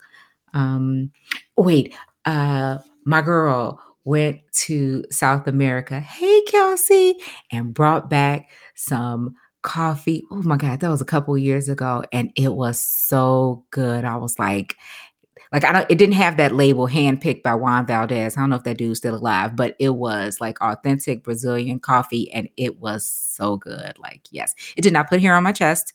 Um, 0.53 1.11
wait, 1.57 1.95
uh, 2.25 2.79
my 3.05 3.21
girl 3.21 3.81
went 4.03 4.39
to 4.51 5.03
South 5.11 5.47
America. 5.47 5.99
Hey, 5.99 6.41
Kelsey, 6.47 7.15
and 7.51 7.73
brought 7.73 8.09
back 8.09 8.49
some 8.75 9.35
coffee. 9.61 10.23
Oh 10.31 10.41
my 10.41 10.57
God, 10.57 10.79
that 10.79 10.89
was 10.89 11.01
a 11.01 11.05
couple 11.05 11.37
years 11.37 11.69
ago, 11.69 12.03
and 12.11 12.31
it 12.35 12.53
was 12.53 12.79
so 12.79 13.63
good. 13.71 14.05
I 14.05 14.15
was 14.17 14.37
like, 14.39 14.75
like 15.51 15.65
I 15.65 15.71
don't 15.71 15.91
it 15.91 15.97
didn't 15.97 16.15
have 16.15 16.37
that 16.37 16.55
label 16.55 16.87
handpicked 16.87 17.43
by 17.43 17.55
Juan 17.55 17.85
Valdez. 17.85 18.37
I 18.37 18.41
don't 18.41 18.49
know 18.49 18.55
if 18.55 18.63
that 18.63 18.77
dude's 18.77 18.99
still 18.99 19.15
alive, 19.15 19.55
but 19.55 19.75
it 19.79 19.95
was 19.95 20.39
like 20.39 20.61
authentic 20.61 21.23
Brazilian 21.23 21.79
coffee 21.79 22.31
and 22.31 22.47
it 22.57 22.79
was 22.79 23.05
so 23.05 23.57
good. 23.57 23.97
Like, 23.99 24.21
yes, 24.31 24.53
it 24.77 24.81
did 24.81 24.93
not 24.93 25.09
put 25.09 25.21
hair 25.21 25.35
on 25.35 25.43
my 25.43 25.51
chest. 25.51 25.93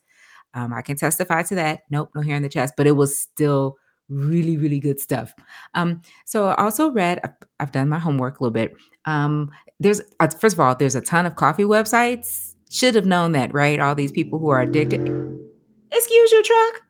Um, 0.55 0.73
I 0.73 0.83
can 0.83 0.97
testify 0.97 1.43
to 1.45 1.55
that. 1.57 1.81
Nope, 1.91 2.11
no 2.15 2.23
hair 2.23 2.37
in 2.37 2.43
the 2.43 2.49
chest, 2.49 2.75
but 2.77 2.87
it 2.87 2.93
was 2.93 3.19
still 3.19 3.77
really, 4.09 4.57
really 4.57 4.81
good 4.81 5.01
stuff. 5.01 5.35
Um, 5.75 6.03
so 6.25 6.49
I 6.49 6.63
also 6.63 6.91
read, 6.91 7.21
I've, 7.25 7.35
I've 7.61 7.73
done 7.73 7.89
my 7.89 7.99
homework 7.99 8.41
a 8.41 8.43
little 8.45 8.53
bit. 8.53 8.75
Um, 9.05 9.51
there's 9.81 10.01
uh, 10.21 10.29
first 10.29 10.55
of 10.55 10.61
all, 10.61 10.75
there's 10.75 10.95
a 10.95 11.01
ton 11.01 11.27
of 11.27 11.37
coffee 11.37 11.65
websites. 11.65 12.55
Should 12.71 12.95
have 12.95 13.07
known 13.07 13.33
that, 13.33 13.55
right? 13.55 13.79
All 13.79 13.95
these 13.95 14.13
people 14.13 14.39
who 14.39 14.49
are 14.49 14.61
addicted. 14.61 15.01
Excuse 15.93 16.33
your 16.33 16.43
truck 16.43 16.83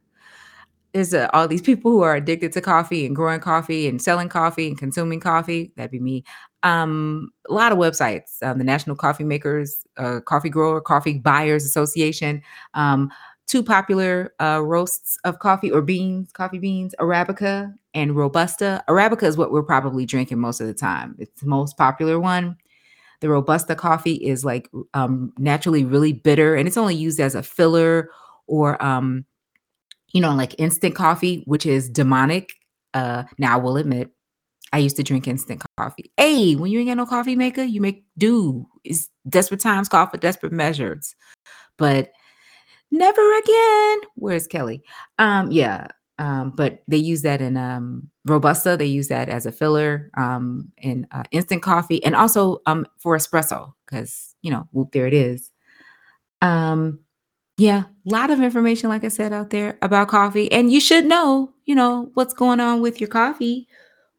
there's 0.92 1.12
uh, 1.12 1.28
all 1.32 1.46
these 1.48 1.62
people 1.62 1.90
who 1.90 2.02
are 2.02 2.16
addicted 2.16 2.52
to 2.52 2.60
coffee 2.60 3.04
and 3.06 3.14
growing 3.14 3.40
coffee 3.40 3.88
and 3.88 4.00
selling 4.00 4.28
coffee 4.28 4.68
and 4.68 4.78
consuming 4.78 5.20
coffee. 5.20 5.72
That'd 5.76 5.90
be 5.90 6.00
me. 6.00 6.24
Um, 6.62 7.30
a 7.48 7.52
lot 7.52 7.72
of 7.72 7.78
websites, 7.78 8.42
um, 8.42 8.58
the 8.58 8.64
National 8.64 8.96
Coffee 8.96 9.24
Makers, 9.24 9.84
uh, 9.98 10.20
Coffee 10.20 10.48
Grower, 10.48 10.80
Coffee 10.80 11.18
Buyers 11.18 11.64
Association. 11.64 12.42
Um, 12.74 13.10
two 13.46 13.62
popular 13.62 14.34
uh, 14.40 14.60
roasts 14.62 15.18
of 15.24 15.38
coffee 15.38 15.70
or 15.70 15.80
beans, 15.80 16.32
coffee 16.32 16.58
beans, 16.58 16.94
Arabica 16.98 17.72
and 17.94 18.16
Robusta. 18.16 18.82
Arabica 18.88 19.22
is 19.24 19.36
what 19.36 19.52
we're 19.52 19.62
probably 19.62 20.04
drinking 20.04 20.38
most 20.38 20.60
of 20.60 20.66
the 20.66 20.74
time. 20.74 21.14
It's 21.18 21.40
the 21.40 21.48
most 21.48 21.76
popular 21.76 22.18
one. 22.18 22.56
The 23.20 23.28
Robusta 23.28 23.74
coffee 23.74 24.14
is 24.14 24.44
like 24.44 24.68
um, 24.94 25.32
naturally 25.38 25.84
really 25.84 26.12
bitter 26.12 26.54
and 26.54 26.68
it's 26.68 26.76
only 26.76 26.94
used 26.94 27.20
as 27.20 27.34
a 27.34 27.42
filler 27.42 28.10
or 28.46 28.82
um, 28.84 29.24
you 30.16 30.22
know, 30.22 30.34
like 30.34 30.54
instant 30.56 30.94
coffee, 30.94 31.42
which 31.44 31.66
is 31.66 31.90
demonic. 31.90 32.54
Uh, 32.94 33.24
now 33.36 33.52
I 33.52 33.60
will 33.60 33.76
admit, 33.76 34.10
I 34.72 34.78
used 34.78 34.96
to 34.96 35.02
drink 35.02 35.28
instant 35.28 35.62
coffee. 35.76 36.10
Hey, 36.16 36.56
when 36.56 36.70
you 36.70 36.78
ain't 36.78 36.88
got 36.88 36.96
no 36.96 37.04
coffee 37.04 37.36
maker, 37.36 37.62
you 37.62 37.82
make 37.82 38.02
do. 38.16 38.66
Is 38.82 39.10
desperate 39.28 39.60
times 39.60 39.90
call 39.90 40.06
for 40.06 40.16
desperate 40.16 40.54
measures. 40.54 41.14
But 41.76 42.12
never 42.90 43.38
again. 43.40 43.98
Where's 44.14 44.46
Kelly? 44.46 44.82
Um, 45.18 45.50
yeah. 45.50 45.88
Um, 46.18 46.54
but 46.56 46.82
they 46.88 46.96
use 46.96 47.20
that 47.20 47.42
in 47.42 47.58
um 47.58 48.08
Robusta. 48.24 48.78
They 48.78 48.86
use 48.86 49.08
that 49.08 49.28
as 49.28 49.44
a 49.44 49.52
filler 49.52 50.10
um 50.16 50.72
in 50.78 51.06
uh, 51.10 51.24
instant 51.30 51.62
coffee 51.62 52.02
and 52.02 52.16
also 52.16 52.62
um 52.64 52.86
for 53.00 53.14
espresso 53.18 53.74
because 53.84 54.34
you 54.40 54.50
know, 54.50 54.66
whoop, 54.72 54.92
there 54.92 55.06
it 55.06 55.12
is. 55.12 55.50
Um, 56.40 57.00
yeah, 57.58 57.84
a 57.84 58.10
lot 58.10 58.30
of 58.30 58.40
information, 58.40 58.90
like 58.90 59.04
I 59.04 59.08
said, 59.08 59.32
out 59.32 59.50
there 59.50 59.78
about 59.80 60.08
coffee. 60.08 60.50
And 60.52 60.70
you 60.70 60.80
should 60.80 61.06
know, 61.06 61.52
you 61.64 61.74
know, 61.74 62.10
what's 62.14 62.34
going 62.34 62.60
on 62.60 62.82
with 62.82 63.00
your 63.00 63.08
coffee, 63.08 63.66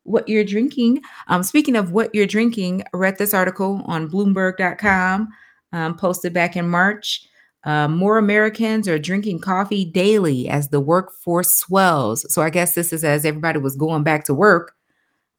what 0.03 0.27
you're 0.27 0.43
drinking. 0.43 1.01
Um, 1.27 1.43
speaking 1.43 1.75
of 1.75 1.91
what 1.91 2.13
you're 2.15 2.25
drinking, 2.25 2.83
I 2.93 2.97
read 2.97 3.17
this 3.17 3.35
article 3.35 3.83
on 3.85 4.09
Bloomberg.com, 4.09 5.27
um, 5.71 5.97
posted 5.97 6.33
back 6.33 6.55
in 6.55 6.67
March. 6.67 7.27
Uh, 7.63 7.87
more 7.87 8.17
Americans 8.17 8.87
are 8.87 8.97
drinking 8.97 9.39
coffee 9.39 9.85
daily 9.85 10.47
as 10.49 10.69
the 10.69 10.79
workforce 10.79 11.51
swells. 11.51 12.25
So 12.33 12.41
I 12.41 12.49
guess 12.49 12.73
this 12.73 12.91
is 12.91 13.03
as 13.03 13.25
everybody 13.25 13.59
was 13.59 13.75
going 13.75 14.03
back 14.03 14.23
to 14.25 14.33
work. 14.33 14.73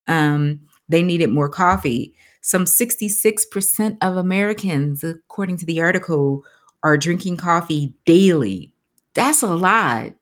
Um, 0.07 0.61
they 0.89 1.03
needed 1.03 1.31
more 1.31 1.49
coffee. 1.49 2.15
Some 2.43 2.65
66% 2.65 3.99
of 4.03 4.17
Americans, 4.17 5.03
according 5.03 5.57
to 5.59 5.67
the 5.67 5.81
article, 5.81 6.45
are 6.83 6.97
drinking 6.97 7.37
coffee 7.37 7.95
daily. 8.05 8.73
That's 9.15 9.43
a 9.43 9.55
lot. 9.55 10.13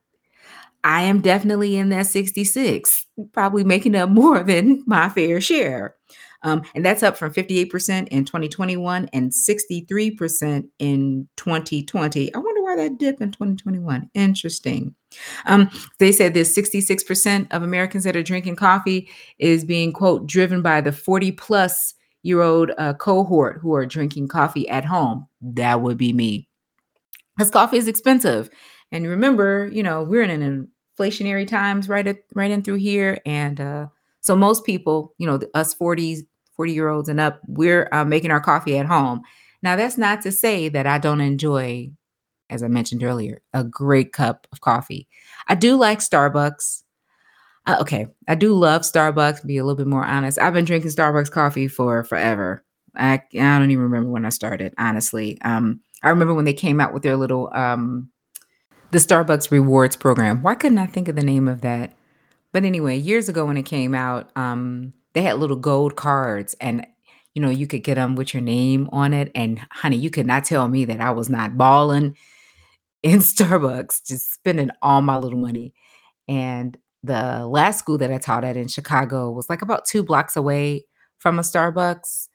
I 0.85 1.03
am 1.03 1.21
definitely 1.21 1.77
in 1.77 1.89
that 1.89 2.07
66, 2.07 3.07
probably 3.33 3.65
making 3.65 3.97
up 3.97 4.09
more 4.09 4.43
than 4.45 4.83
my 4.87 5.09
fair 5.09 5.41
share. 5.41 5.97
Um, 6.43 6.63
and 6.77 6.85
that's 6.85 7.03
up 7.03 7.17
from 7.17 7.33
58% 7.33 8.09
in 8.09 8.25
2021 8.25 9.09
and 9.13 9.33
63% 9.33 10.69
in 10.79 11.29
2020. 11.37 12.35
I 12.35 12.39
wonder 12.39 12.63
why 12.63 12.77
that 12.77 12.99
dip 12.99 13.21
in 13.21 13.33
2021. 13.33 14.09
Interesting. 14.15 14.95
Um, 15.47 15.69
they 15.99 16.13
said 16.13 16.35
there's 16.35 16.55
66% 16.55 17.53
of 17.53 17.65
Americans 17.65 18.05
that 18.05 18.17
are 18.17 18.23
drinking 18.23 18.57
coffee 18.57 19.09
is 19.39 19.65
being, 19.65 19.93
quote, 19.93 20.27
driven 20.27 20.63
by 20.63 20.81
the 20.81 20.93
40 20.93 21.33
plus 21.33 21.95
year 22.27 22.43
old 22.43 22.73
uh, 22.77 22.93
cohort 22.95 23.61
who 23.63 23.73
are 23.75 23.87
drinking 23.87 24.27
coffee 24.27 24.69
at 24.69 24.85
home. 24.85 25.29
That 25.41 25.81
would 25.81 25.97
be 25.97 26.13
me. 26.13 26.49
Because 27.37 27.51
coffee 27.51 27.77
is 27.77 27.87
expensive. 27.87 28.51
And 28.91 29.07
remember, 29.07 29.71
you 29.73 29.83
know, 29.83 30.03
we're 30.03 30.23
in 30.23 30.43
an 30.43 30.69
inflationary 30.99 31.47
times 31.47 31.89
right 31.89 32.07
at, 32.07 32.19
right 32.35 32.51
in 32.51 32.63
through 32.63 32.77
here. 32.77 33.19
And 33.25 33.61
uh, 33.61 33.87
so 34.21 34.35
most 34.35 34.65
people, 34.65 35.15
you 35.19 35.27
know, 35.27 35.41
us 35.55 35.75
40s, 35.75 36.21
40 36.57 36.73
year 36.73 36.89
olds 36.89 37.09
and 37.09 37.21
up, 37.21 37.41
we're 37.47 37.89
uh, 37.93 38.05
making 38.05 38.33
our 38.33 38.41
coffee 38.41 38.77
at 38.77 38.87
home. 38.87 39.23
Now, 39.63 39.77
that's 39.77 39.97
not 39.97 40.21
to 40.23 40.33
say 40.33 40.69
that 40.69 40.87
I 40.87 40.99
don't 40.99 41.21
enjoy, 41.21 41.91
as 42.51 42.63
I 42.63 42.69
mentioned 42.69 43.05
earlier, 43.05 43.41
a 43.53 43.63
great 43.63 44.13
cup 44.13 44.49
of 44.51 44.61
coffee. 44.61 45.07
I 45.47 45.55
do 45.55 45.77
like 45.77 46.01
Starbucks. 46.01 46.83
Uh, 47.67 47.77
okay, 47.81 48.07
I 48.29 48.35
do 48.35 48.55
love 48.55 48.83
Starbucks. 48.83 49.45
Be 49.45 49.59
a 49.59 49.65
little 49.65 49.77
bit 49.77 49.89
more 49.89 50.05
honest. 50.05 50.39
I've 50.39 50.53
been 50.53 50.65
drinking 50.65 50.91
Starbucks 50.91 51.31
coffee 51.31 51.69
for 51.69 52.05
forever. 52.05 52.65
I, 52.95 53.15
I 53.15 53.59
don't 53.59 53.71
even 53.71 53.85
remember 53.85 54.09
when 54.11 54.25
I 54.25 54.31
started, 54.31 54.73
honestly. 54.79 55.39
Um, 55.43 55.81
I 56.03 56.11
remember 56.11 56.35
when 56.35 56.45
they 56.45 56.55
came 56.55 56.81
out 56.81 56.95
with 56.95 57.03
their 57.03 57.17
little 57.17 57.51
um, 57.53 58.11
the 58.93 58.99
Starbucks 58.99 59.51
rewards 59.51 59.97
program. 59.97 60.43
Why 60.43 60.55
couldn't 60.55 60.79
I 60.79 60.87
think 60.87 61.09
of 61.09 61.17
the 61.17 61.23
name 61.23 61.49
of 61.49 61.63
that? 61.63 61.93
But 62.53 62.65
anyway, 62.65 62.97
years 62.97 63.29
ago 63.29 63.45
when 63.45 63.57
it 63.57 63.65
came 63.65 63.95
out, 63.95 64.31
um, 64.37 64.93
they 65.13 65.23
had 65.23 65.39
little 65.39 65.57
gold 65.57 65.97
cards, 65.97 66.55
and 66.61 66.87
you 67.35 67.43
know 67.43 67.51
you 67.51 67.67
could 67.67 67.83
get 67.83 67.97
them 67.97 68.15
with 68.15 68.33
your 68.33 68.43
name 68.43 68.89
on 68.93 69.13
it. 69.13 69.31
And 69.35 69.61
honey, 69.71 69.97
you 69.97 70.11
could 70.11 70.27
not 70.27 70.45
tell 70.45 70.69
me 70.69 70.85
that 70.85 71.01
I 71.01 71.11
was 71.11 71.29
not 71.29 71.59
balling 71.59 72.17
in 73.03 73.19
Starbucks, 73.21 74.07
just 74.07 74.33
spending 74.33 74.71
all 74.81 75.03
my 75.03 75.19
little 75.19 75.39
money. 75.39 75.75
And 76.29 76.77
the 77.07 77.47
last 77.47 77.79
school 77.79 77.99
that 77.99 78.13
I 78.13 78.19
taught 78.19 78.45
at 78.45 78.57
in 78.57 78.69
Chicago 78.69 79.31
was 79.31 79.49
like 79.49 79.63
about 79.63 79.85
two 79.87 80.03
blocks 80.03 80.37
away 80.37 80.85
from 81.19 81.39
a 81.39 81.43
Starbucks. 81.43 82.29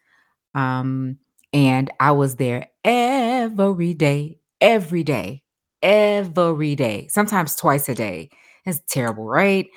Um, 0.55 1.17
and 1.53 1.91
I 1.99 2.11
was 2.11 2.35
there 2.35 2.67
every 2.83 3.93
day, 3.93 4.39
every 4.59 5.03
day, 5.03 5.43
every 5.81 6.75
day, 6.75 7.07
sometimes 7.09 7.55
twice 7.55 7.89
a 7.89 7.95
day. 7.95 8.29
It's 8.65 8.81
terrible, 8.89 9.25
right? 9.25 9.67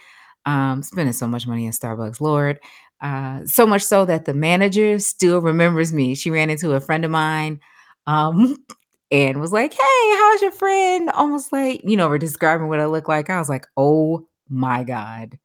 Um, 0.47 0.83
spending 0.83 1.13
so 1.13 1.27
much 1.27 1.47
money 1.47 1.67
in 1.67 1.73
Starbucks, 1.73 2.21
Lord. 2.21 2.61
Uh, 3.01 3.41
so 3.45 3.67
much 3.67 3.83
so 3.83 4.05
that 4.05 4.25
the 4.25 4.35
manager 4.35 4.99
still 4.99 5.41
remembers 5.41 5.93
me. 5.93 6.15
She 6.15 6.31
ran 6.31 6.51
into 6.51 6.73
a 6.73 6.81
friend 6.81 7.05
of 7.05 7.11
mine 7.11 7.61
um, 8.07 8.57
and 9.11 9.41
was 9.41 9.53
like, 9.53 9.73
Hey, 9.73 10.15
how's 10.17 10.43
your 10.43 10.53
friend? 10.53 11.11
Almost 11.11 11.53
like, 11.53 11.81
you 11.85 11.97
know, 11.97 12.09
we're 12.09 12.19
describing 12.19 12.69
what 12.69 12.81
I 12.81 12.87
look 12.87 13.09
like. 13.09 13.31
I 13.31 13.39
was 13.39 13.49
like, 13.49 13.67
Oh 13.77 14.27
my 14.49 14.85
God. 14.85 15.39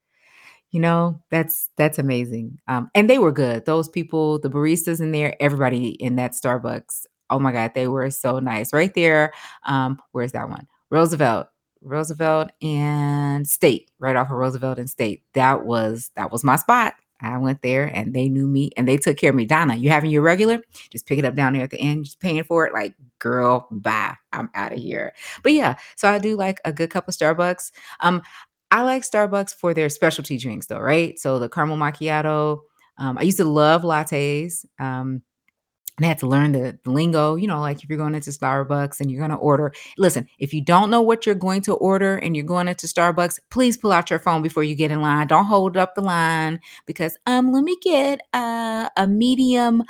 You 0.72 0.80
know, 0.80 1.22
that's 1.32 1.70
that's 1.78 1.98
amazing. 1.98 2.60
Um, 2.68 2.92
and 2.94 3.10
they 3.10 3.18
were 3.18 3.32
good. 3.32 3.66
Those 3.66 3.90
people, 3.90 4.40
the 4.40 4.50
baristas 4.50 5.00
in 5.00 5.12
there, 5.12 5.36
everybody 5.40 5.90
in 5.90 6.16
that 6.18 6.34
Starbucks. 6.34 7.06
Oh 7.32 7.40
my 7.40 7.52
God, 7.52 7.72
they 7.74 7.88
were 7.88 8.10
so 8.12 8.40
nice. 8.40 8.72
Right 8.74 8.94
there. 8.94 9.34
Um, 9.64 10.00
where's 10.12 10.32
that 10.34 10.50
one? 10.50 10.68
Roosevelt. 10.90 11.48
Roosevelt 11.82 12.52
and 12.62 13.48
State, 13.48 13.90
right 14.00 14.16
off 14.16 14.30
of 14.30 14.38
Roosevelt 14.38 14.80
and 14.80 14.90
State. 14.90 15.24
That 15.34 15.66
was 15.66 16.12
that 16.16 16.32
was 16.32 16.44
my 16.44 16.58
spot. 16.58 16.96
I 17.22 17.38
went 17.38 17.62
there 17.62 17.86
and 17.86 18.14
they 18.14 18.30
knew 18.30 18.48
me 18.48 18.72
and 18.78 18.88
they 18.88 18.98
took 18.98 19.18
care 19.18 19.32
of 19.32 19.36
me. 19.36 19.46
Donna, 19.46 19.76
you 19.76 19.90
having 19.90 20.10
your 20.10 20.22
regular? 20.22 20.62
Just 20.90 21.06
pick 21.06 21.20
it 21.20 21.26
up 21.26 21.36
down 21.36 21.54
there 21.54 21.64
at 21.64 21.70
the 21.70 21.80
end, 21.80 22.06
just 22.06 22.20
paying 22.20 22.44
for 22.44 22.66
it. 22.66 22.74
Like, 22.74 22.94
girl, 23.20 23.68
bye. 23.72 24.16
I'm 24.32 24.50
out 24.56 24.72
of 24.72 24.80
here. 24.80 25.14
But 25.44 25.54
yeah, 25.54 25.76
so 25.96 26.10
I 26.10 26.20
do 26.20 26.38
like 26.38 26.62
a 26.64 26.72
good 26.72 26.92
cup 26.92 27.08
of 27.08 27.16
Starbucks. 27.16 27.72
Um, 28.00 28.22
I 28.72 28.84
like 28.84 29.04
Starbucks 29.04 29.56
for 29.56 29.74
their 29.74 29.90
specialty 29.90 30.38
drinks 30.38 30.68
though, 30.68 30.80
right? 30.80 31.18
So 31.20 31.40
the 31.40 31.50
caramel 31.50 31.78
macchiato. 31.78 32.60
Um, 32.98 33.18
I 33.18 33.24
used 33.24 33.38
to 33.38 33.46
love 33.46 33.84
lattes. 33.84 34.66
Um, 34.80 35.24
and 36.00 36.06
I 36.06 36.08
had 36.08 36.20
to 36.20 36.28
learn 36.28 36.54
the, 36.54 36.80
the 36.86 36.92
lingo, 36.92 37.36
you 37.36 37.46
know, 37.46 37.60
like 37.60 37.84
if 37.84 37.90
you're 37.90 37.98
going 37.98 38.16
into 38.16 38.30
Starbucks 38.30 39.02
and 39.02 39.12
you're 39.12 39.20
going 39.20 39.32
to 39.32 39.36
order. 39.36 39.74
Listen, 39.98 40.30
if 40.38 40.54
you 40.54 40.62
don't 40.62 40.90
know 40.90 41.02
what 41.02 41.26
you're 41.26 41.36
going 41.36 41.62
to 41.64 41.74
order 41.74 42.16
and 42.16 42.38
you're 42.38 42.46
going 42.46 42.70
into 42.70 42.88
Starbucks, 42.88 43.38
please 43.50 43.76
pull 43.76 43.92
out 43.92 44.10
your 44.10 44.20
phone 44.20 44.42
before 44.42 44.64
you 44.64 44.76
get 44.76 44.92
in 44.92 45.02
line. 45.02 45.28
Don't 45.28 45.44
hold 45.44 45.76
up 45.76 45.96
the 45.96 46.02
line 46.02 46.62
because 46.86 47.18
um, 47.26 47.52
let 47.52 47.66
me 47.66 47.76
get 47.82 48.22
a, 48.32 48.90
a 48.96 49.08
medium. 49.08 49.84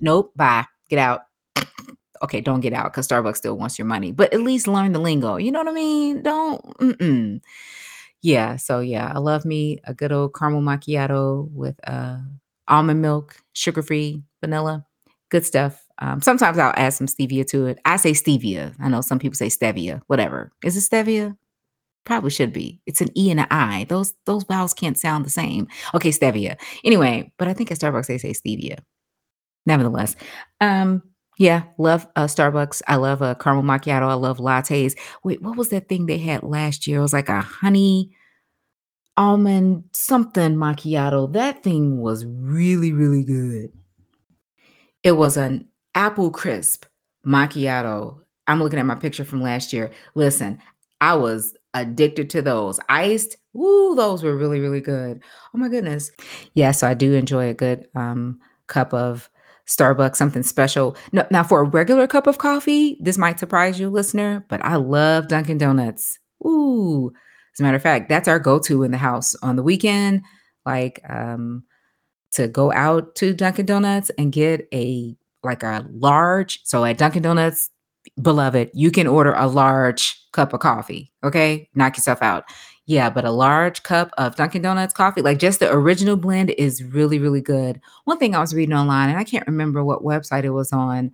Nope, 0.00 0.32
bye. 0.36 0.64
Get 0.88 1.00
out. 1.00 1.22
Okay, 2.22 2.40
don't 2.40 2.60
get 2.60 2.72
out 2.72 2.92
because 2.92 3.08
Starbucks 3.08 3.38
still 3.38 3.58
wants 3.58 3.76
your 3.76 3.86
money, 3.86 4.12
but 4.12 4.32
at 4.32 4.42
least 4.42 4.68
learn 4.68 4.92
the 4.92 5.00
lingo. 5.00 5.36
You 5.36 5.50
know 5.50 5.58
what 5.58 5.68
I 5.68 5.72
mean? 5.72 6.22
Don't. 6.22 6.62
Mm-mm. 6.78 7.40
Yeah, 8.26 8.56
so 8.56 8.80
yeah, 8.80 9.12
I 9.14 9.18
love 9.20 9.44
me 9.44 9.78
a 9.84 9.94
good 9.94 10.10
old 10.10 10.34
caramel 10.34 10.60
macchiato 10.60 11.48
with 11.52 11.78
uh, 11.88 12.18
almond 12.66 13.00
milk, 13.00 13.36
sugar 13.52 13.82
free, 13.82 14.24
vanilla 14.40 14.84
Good 15.30 15.46
stuff. 15.46 15.84
Um, 16.00 16.20
sometimes 16.20 16.58
I'll 16.58 16.74
add 16.76 16.94
some 16.94 17.06
stevia 17.06 17.46
to 17.48 17.66
it. 17.66 17.78
I 17.84 17.96
say 17.98 18.12
stevia. 18.12 18.74
I 18.80 18.88
know 18.88 19.00
some 19.00 19.20
people 19.20 19.36
say 19.36 19.46
stevia, 19.46 20.02
whatever. 20.08 20.50
Is 20.64 20.76
it 20.76 20.90
stevia? 20.90 21.36
Probably 22.04 22.30
should 22.30 22.52
be. 22.52 22.80
It's 22.86 23.00
an 23.00 23.16
E 23.16 23.30
and 23.30 23.40
an 23.40 23.46
I. 23.50 23.86
Those 23.88 24.14
those 24.26 24.44
vowels 24.44 24.74
can't 24.74 24.98
sound 24.98 25.24
the 25.24 25.30
same. 25.30 25.68
Okay, 25.94 26.10
stevia. 26.10 26.56
Anyway, 26.84 27.32
but 27.38 27.46
I 27.48 27.54
think 27.54 27.70
at 27.70 27.78
Starbucks 27.78 28.08
they 28.08 28.18
say 28.18 28.32
stevia. 28.32 28.80
Nevertheless, 29.66 30.16
um, 30.60 31.02
yeah, 31.36 31.64
love 31.78 32.06
uh, 32.16 32.24
Starbucks. 32.24 32.82
I 32.86 32.96
love 32.96 33.22
a 33.22 33.34
caramel 33.34 33.62
macchiato. 33.62 34.08
I 34.08 34.14
love 34.14 34.38
lattes. 34.38 34.96
Wait, 35.22 35.42
what 35.42 35.56
was 35.56 35.68
that 35.68 35.88
thing 35.88 36.06
they 36.06 36.18
had 36.18 36.42
last 36.42 36.86
year? 36.86 36.98
It 36.98 37.02
was 37.02 37.12
like 37.12 37.28
a 37.28 37.40
honey 37.40 38.10
almond 39.16 39.84
something 39.92 40.56
macchiato. 40.56 41.32
That 41.32 41.62
thing 41.62 41.98
was 41.98 42.24
really, 42.24 42.92
really 42.92 43.24
good. 43.24 43.70
It 45.02 45.12
was 45.12 45.36
an 45.36 45.68
apple 45.94 46.30
crisp 46.30 46.86
macchiato. 47.26 48.18
I'm 48.46 48.62
looking 48.62 48.78
at 48.78 48.86
my 48.86 48.94
picture 48.94 49.24
from 49.24 49.42
last 49.42 49.72
year. 49.72 49.90
Listen, 50.14 50.58
I 51.00 51.14
was 51.14 51.54
addicted 51.74 52.30
to 52.30 52.42
those. 52.42 52.80
Iced, 52.88 53.36
ooh, 53.56 53.94
those 53.94 54.22
were 54.22 54.36
really, 54.36 54.60
really 54.60 54.80
good. 54.80 55.22
Oh 55.54 55.58
my 55.58 55.68
goodness. 55.68 56.10
Yeah, 56.54 56.70
so 56.70 56.88
I 56.88 56.94
do 56.94 57.12
enjoy 57.12 57.48
a 57.48 57.54
good 57.54 57.88
um, 57.94 58.38
cup 58.68 58.94
of 58.94 59.28
Starbucks, 59.68 60.16
something 60.16 60.42
special. 60.42 60.96
No, 61.12 61.26
now, 61.30 61.42
for 61.42 61.60
a 61.60 61.64
regular 61.64 62.06
cup 62.06 62.26
of 62.26 62.38
coffee, 62.38 62.96
this 63.00 63.18
might 63.18 63.40
surprise 63.40 63.80
you, 63.80 63.90
listener, 63.90 64.44
but 64.48 64.64
I 64.64 64.76
love 64.76 65.28
Dunkin' 65.28 65.58
Donuts. 65.58 66.18
Ooh. 66.46 67.12
As 67.54 67.60
a 67.60 67.62
matter 67.62 67.76
of 67.76 67.82
fact, 67.82 68.08
that's 68.08 68.28
our 68.28 68.38
go-to 68.38 68.82
in 68.82 68.90
the 68.90 68.98
house 68.98 69.34
on 69.42 69.56
the 69.56 69.62
weekend. 69.62 70.22
Like, 70.64 71.00
um, 71.08 71.64
to 72.32 72.48
go 72.48 72.72
out 72.72 73.14
to 73.16 73.32
Dunkin' 73.32 73.66
Donuts 73.66 74.10
and 74.18 74.30
get 74.30 74.68
a 74.72 75.16
like 75.42 75.62
a 75.62 75.86
large. 75.90 76.60
So 76.64 76.84
at 76.84 76.98
Dunkin' 76.98 77.22
Donuts, 77.22 77.70
beloved, 78.20 78.70
you 78.74 78.90
can 78.90 79.06
order 79.06 79.32
a 79.32 79.46
large 79.46 80.20
cup 80.32 80.52
of 80.52 80.60
coffee. 80.60 81.12
Okay, 81.24 81.68
knock 81.74 81.96
yourself 81.96 82.22
out. 82.22 82.44
Yeah, 82.88 83.10
but 83.10 83.24
a 83.24 83.32
large 83.32 83.82
cup 83.82 84.12
of 84.16 84.36
Dunkin' 84.36 84.62
Donuts 84.62 84.94
coffee, 84.94 85.20
like 85.20 85.38
just 85.40 85.58
the 85.58 85.72
original 85.72 86.16
blend, 86.16 86.50
is 86.50 86.84
really, 86.84 87.18
really 87.18 87.40
good. 87.40 87.80
One 88.04 88.18
thing 88.18 88.34
I 88.34 88.40
was 88.40 88.54
reading 88.54 88.74
online, 88.76 89.08
and 89.10 89.18
I 89.18 89.24
can't 89.24 89.46
remember 89.46 89.84
what 89.84 90.02
website 90.04 90.44
it 90.44 90.50
was 90.50 90.72
on, 90.72 91.10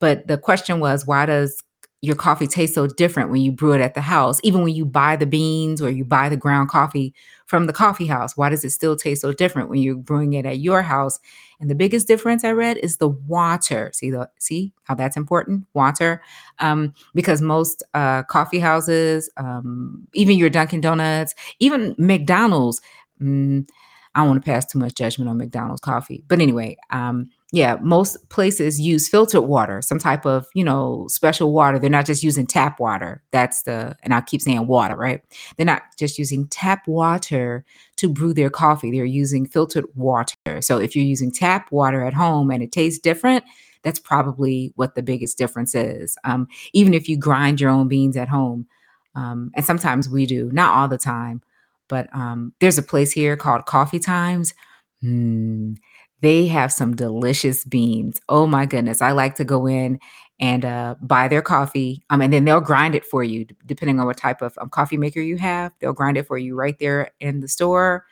but 0.00 0.26
the 0.26 0.36
question 0.36 0.80
was, 0.80 1.06
why 1.06 1.26
does 1.26 1.62
your 2.02 2.16
coffee 2.16 2.48
tastes 2.48 2.74
so 2.74 2.88
different 2.88 3.30
when 3.30 3.40
you 3.40 3.52
brew 3.52 3.72
it 3.72 3.80
at 3.80 3.94
the 3.94 4.00
house, 4.00 4.40
even 4.42 4.62
when 4.62 4.74
you 4.74 4.84
buy 4.84 5.14
the 5.14 5.24
beans 5.24 5.80
or 5.80 5.88
you 5.88 6.04
buy 6.04 6.28
the 6.28 6.36
ground 6.36 6.68
coffee 6.68 7.14
from 7.46 7.66
the 7.66 7.72
coffee 7.72 8.08
house. 8.08 8.36
Why 8.36 8.48
does 8.48 8.64
it 8.64 8.70
still 8.70 8.96
taste 8.96 9.22
so 9.22 9.32
different 9.32 9.68
when 9.68 9.80
you're 9.80 9.94
brewing 9.94 10.32
it 10.32 10.44
at 10.44 10.58
your 10.58 10.82
house? 10.82 11.20
And 11.60 11.70
the 11.70 11.76
biggest 11.76 12.08
difference 12.08 12.42
I 12.42 12.50
read 12.50 12.76
is 12.78 12.96
the 12.96 13.08
water. 13.08 13.92
See 13.94 14.10
the 14.10 14.28
see 14.40 14.72
how 14.82 14.96
that's 14.96 15.16
important? 15.16 15.64
Water, 15.74 16.20
um, 16.58 16.92
because 17.14 17.40
most 17.40 17.84
uh, 17.94 18.24
coffee 18.24 18.58
houses, 18.58 19.30
um, 19.36 20.04
even 20.12 20.36
your 20.36 20.50
Dunkin' 20.50 20.80
Donuts, 20.80 21.36
even 21.60 21.94
McDonald's. 21.98 22.80
Mm, 23.22 23.68
I 24.14 24.20
don't 24.20 24.28
want 24.28 24.44
to 24.44 24.50
pass 24.50 24.66
too 24.66 24.80
much 24.80 24.94
judgment 24.94 25.30
on 25.30 25.38
McDonald's 25.38 25.80
coffee, 25.80 26.24
but 26.26 26.40
anyway, 26.40 26.76
um, 26.90 27.30
yeah, 27.54 27.76
most 27.82 28.30
places 28.30 28.80
use 28.80 29.10
filtered 29.10 29.42
water, 29.42 29.82
some 29.82 29.98
type 29.98 30.24
of, 30.24 30.46
you 30.54 30.64
know, 30.64 31.06
special 31.10 31.52
water. 31.52 31.78
They're 31.78 31.90
not 31.90 32.06
just 32.06 32.22
using 32.22 32.46
tap 32.46 32.80
water. 32.80 33.22
That's 33.30 33.64
the, 33.64 33.94
and 34.02 34.14
I 34.14 34.22
keep 34.22 34.40
saying 34.40 34.66
water, 34.66 34.96
right? 34.96 35.20
They're 35.56 35.66
not 35.66 35.82
just 35.98 36.18
using 36.18 36.48
tap 36.48 36.88
water 36.88 37.66
to 37.96 38.08
brew 38.08 38.32
their 38.32 38.48
coffee. 38.48 38.90
They're 38.90 39.04
using 39.04 39.44
filtered 39.46 39.84
water. 39.94 40.62
So 40.62 40.78
if 40.78 40.96
you're 40.96 41.04
using 41.04 41.30
tap 41.30 41.70
water 41.70 42.02
at 42.02 42.14
home 42.14 42.50
and 42.50 42.62
it 42.62 42.72
tastes 42.72 42.98
different, 42.98 43.44
that's 43.82 44.00
probably 44.00 44.72
what 44.76 44.94
the 44.94 45.02
biggest 45.02 45.36
difference 45.36 45.74
is. 45.74 46.16
Um, 46.24 46.48
even 46.72 46.94
if 46.94 47.06
you 47.06 47.18
grind 47.18 47.60
your 47.60 47.70
own 47.70 47.86
beans 47.86 48.16
at 48.16 48.28
home, 48.28 48.66
um, 49.14 49.50
and 49.54 49.66
sometimes 49.66 50.08
we 50.08 50.24
do, 50.24 50.48
not 50.52 50.74
all 50.74 50.88
the 50.88 50.96
time, 50.96 51.42
but 51.86 52.08
um, 52.14 52.54
there's 52.60 52.78
a 52.78 52.82
place 52.82 53.12
here 53.12 53.36
called 53.36 53.66
Coffee 53.66 53.98
Times. 53.98 54.54
Hmm 55.02 55.74
they 56.22 56.46
have 56.46 56.72
some 56.72 56.94
delicious 56.94 57.64
beans. 57.64 58.20
Oh 58.28 58.46
my 58.46 58.64
goodness. 58.64 59.02
I 59.02 59.10
like 59.10 59.34
to 59.36 59.44
go 59.44 59.66
in 59.66 59.98
and 60.38 60.64
uh, 60.64 60.94
buy 61.02 61.28
their 61.28 61.42
coffee. 61.42 62.04
Um, 62.10 62.22
and 62.22 62.32
then 62.32 62.44
they'll 62.44 62.60
grind 62.60 62.94
it 62.94 63.04
for 63.04 63.22
you, 63.22 63.44
depending 63.66 64.00
on 64.00 64.06
what 64.06 64.16
type 64.16 64.40
of 64.40 64.56
um, 64.58 64.70
coffee 64.70 64.96
maker 64.96 65.20
you 65.20 65.36
have. 65.36 65.72
They'll 65.80 65.92
grind 65.92 66.16
it 66.16 66.26
for 66.26 66.38
you 66.38 66.54
right 66.54 66.78
there 66.78 67.10
in 67.20 67.40
the 67.40 67.48
store. 67.48 68.06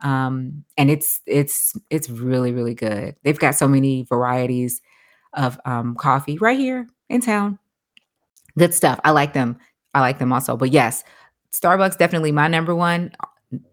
Um, 0.00 0.64
and 0.76 0.90
it's 0.90 1.20
it's 1.26 1.76
it's 1.88 2.10
really 2.10 2.52
really 2.52 2.74
good. 2.74 3.14
They've 3.22 3.38
got 3.38 3.54
so 3.54 3.68
many 3.68 4.02
varieties 4.02 4.82
of 5.34 5.58
um, 5.64 5.94
coffee 5.94 6.38
right 6.38 6.58
here 6.58 6.88
in 7.08 7.20
town. 7.20 7.58
Good 8.58 8.74
stuff. 8.74 9.00
I 9.04 9.12
like 9.12 9.32
them. 9.32 9.56
I 9.94 10.00
like 10.00 10.18
them 10.18 10.32
also. 10.32 10.56
But 10.56 10.72
yes, 10.72 11.04
Starbucks 11.52 11.98
definitely 11.98 12.32
my 12.32 12.48
number 12.48 12.74
one 12.74 13.12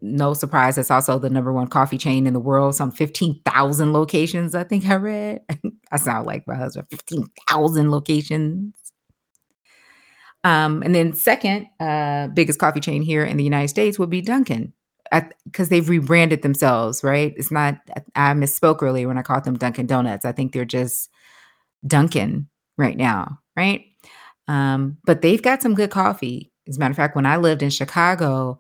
no 0.02 0.34
surprise, 0.34 0.78
it's 0.78 0.92
also 0.92 1.20
the 1.20 1.30
number 1.30 1.54
one 1.54 1.68
coffee 1.68 1.98
chain 1.98 2.28
in 2.28 2.34
the 2.34 2.40
world. 2.40 2.76
Some 2.76 2.92
15,000 2.92 3.94
locations, 3.94 4.56
I 4.56 4.64
think 4.64 4.86
I 4.88 4.96
read. 4.96 5.42
I 5.92 5.98
sound 5.98 6.26
like 6.26 6.48
my 6.48 6.56
husband, 6.56 6.88
15,000 6.90 7.92
locations. 7.92 8.74
Um, 10.44 10.82
and 10.84 10.96
then 10.96 11.14
second, 11.14 11.68
uh, 11.80 12.28
biggest 12.28 12.60
coffee 12.60 12.80
chain 12.80 13.02
here 13.02 13.24
in 13.24 13.38
the 13.38 13.44
United 13.44 13.68
States 13.70 14.00
would 14.00 14.10
be 14.10 14.22
Dunkin', 14.22 14.74
because 15.46 15.70
they've 15.70 15.90
rebranded 15.90 16.42
themselves, 16.42 17.04
right? 17.04 17.34
It's 17.36 17.52
not. 17.52 17.78
I 18.16 18.34
misspoke 18.34 18.82
earlier 18.82 19.08
when 19.08 19.18
I 19.18 19.22
called 19.22 19.44
them 19.44 19.58
Dunkin' 19.58 19.88
Donuts. 19.88 20.26
I 20.26 20.32
think 20.32 20.54
they're 20.54 20.66
just 20.66 21.10
Dunkin' 21.86 22.48
right 22.78 22.96
now, 22.96 23.40
right? 23.58 23.86
Um, 24.48 24.98
but 25.06 25.22
they've 25.22 25.42
got 25.42 25.62
some 25.62 25.76
good 25.76 25.92
coffee. 25.92 26.52
As 26.68 26.78
a 26.78 26.80
matter 26.80 26.92
of 26.92 26.98
fact, 26.98 27.16
when 27.16 27.26
I 27.26 27.38
lived 27.38 27.62
in 27.62 27.70
Chicago, 27.70 28.60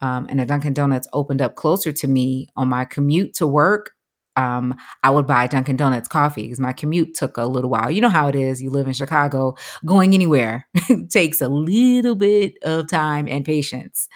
um, 0.00 0.26
and 0.28 0.40
a 0.40 0.46
Dunkin' 0.46 0.74
Donuts 0.74 1.08
opened 1.12 1.42
up 1.42 1.54
closer 1.54 1.92
to 1.92 2.08
me 2.08 2.48
on 2.56 2.68
my 2.68 2.84
commute 2.84 3.34
to 3.34 3.46
work, 3.46 3.92
um, 4.36 4.76
I 5.02 5.10
would 5.10 5.26
buy 5.26 5.46
Dunkin' 5.46 5.76
Donuts 5.76 6.08
coffee 6.08 6.42
because 6.42 6.60
my 6.60 6.72
commute 6.72 7.14
took 7.14 7.36
a 7.36 7.46
little 7.46 7.70
while. 7.70 7.90
You 7.90 8.02
know 8.02 8.08
how 8.08 8.28
it 8.28 8.34
is. 8.34 8.62
You 8.62 8.70
live 8.70 8.86
in 8.86 8.92
Chicago, 8.92 9.56
going 9.84 10.14
anywhere 10.14 10.66
takes 11.10 11.40
a 11.40 11.48
little 11.48 12.14
bit 12.14 12.54
of 12.62 12.88
time 12.88 13.26
and 13.28 13.44
patience. 13.44 14.08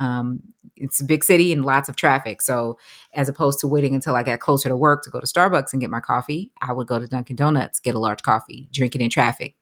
Um, 0.00 0.40
it's 0.76 1.00
a 1.00 1.04
big 1.04 1.24
city 1.24 1.52
and 1.52 1.64
lots 1.64 1.88
of 1.88 1.96
traffic. 1.96 2.40
So, 2.42 2.78
as 3.14 3.28
opposed 3.28 3.60
to 3.60 3.68
waiting 3.68 3.94
until 3.94 4.14
I 4.14 4.22
got 4.22 4.40
closer 4.40 4.68
to 4.68 4.76
work 4.76 5.02
to 5.04 5.10
go 5.10 5.20
to 5.20 5.26
Starbucks 5.26 5.72
and 5.72 5.80
get 5.80 5.90
my 5.90 6.00
coffee, 6.00 6.52
I 6.60 6.72
would 6.72 6.86
go 6.86 6.98
to 6.98 7.06
Dunkin' 7.06 7.36
Donuts, 7.36 7.80
get 7.80 7.94
a 7.94 7.98
large 7.98 8.22
coffee, 8.22 8.68
drink 8.72 8.94
it 8.94 9.00
in 9.00 9.10
traffic. 9.10 9.54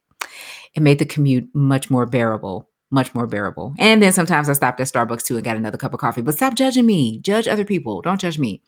It 0.75 0.81
made 0.81 0.99
the 0.99 1.05
commute 1.05 1.49
much 1.53 1.89
more 1.89 2.05
bearable 2.05 2.69
much 2.89 3.13
more 3.13 3.27
bearable. 3.27 3.73
And 3.77 4.01
then 4.01 4.13
sometimes 4.13 4.49
I 4.49 4.53
stopped 4.53 4.79
at 4.79 4.87
Starbucks 4.87 5.23
too 5.23 5.35
and 5.35 5.43
got 5.43 5.57
another 5.57 5.77
cup 5.77 5.93
of 5.93 5.99
coffee. 5.99 6.21
But 6.21 6.35
stop 6.35 6.55
judging 6.55 6.85
me. 6.85 7.19
Judge 7.19 7.47
other 7.47 7.65
people. 7.65 8.01
Don't 8.01 8.21
judge 8.21 8.39
me. 8.39 8.61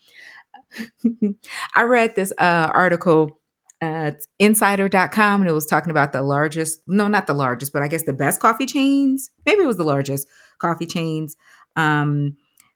I 1.75 1.83
read 1.83 2.15
this 2.15 2.33
uh, 2.37 2.69
article 2.73 3.39
at 3.81 4.25
insider.com 4.39 5.41
and 5.41 5.49
it 5.49 5.53
was 5.53 5.65
talking 5.65 5.91
about 5.91 6.11
the 6.11 6.21
largest, 6.21 6.81
no, 6.85 7.07
not 7.07 7.27
the 7.27 7.33
largest, 7.33 7.71
but 7.71 7.81
I 7.81 7.87
guess 7.87 8.03
the 8.03 8.13
best 8.13 8.41
coffee 8.41 8.65
chains. 8.65 9.31
Maybe 9.45 9.63
it 9.63 9.67
was 9.67 9.77
the 9.77 9.83
largest 9.85 10.27
coffee 10.59 10.85
chains 10.85 11.37
um, 11.77 12.35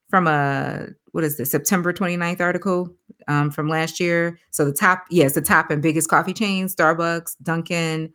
from 0.09 0.27
a, 0.27 0.87
what 1.11 1.25
is 1.25 1.37
this, 1.37 1.51
September 1.51 1.91
29th 1.91 2.39
article 2.39 2.89
um, 3.27 3.51
from 3.51 3.67
last 3.67 3.99
year. 3.99 4.39
So 4.51 4.63
the 4.63 4.73
top, 4.73 5.03
yes, 5.09 5.33
the 5.33 5.41
top 5.41 5.69
and 5.69 5.81
biggest 5.81 6.09
coffee 6.09 6.33
chains, 6.33 6.73
Starbucks, 6.73 7.35
Dunkin', 7.43 8.13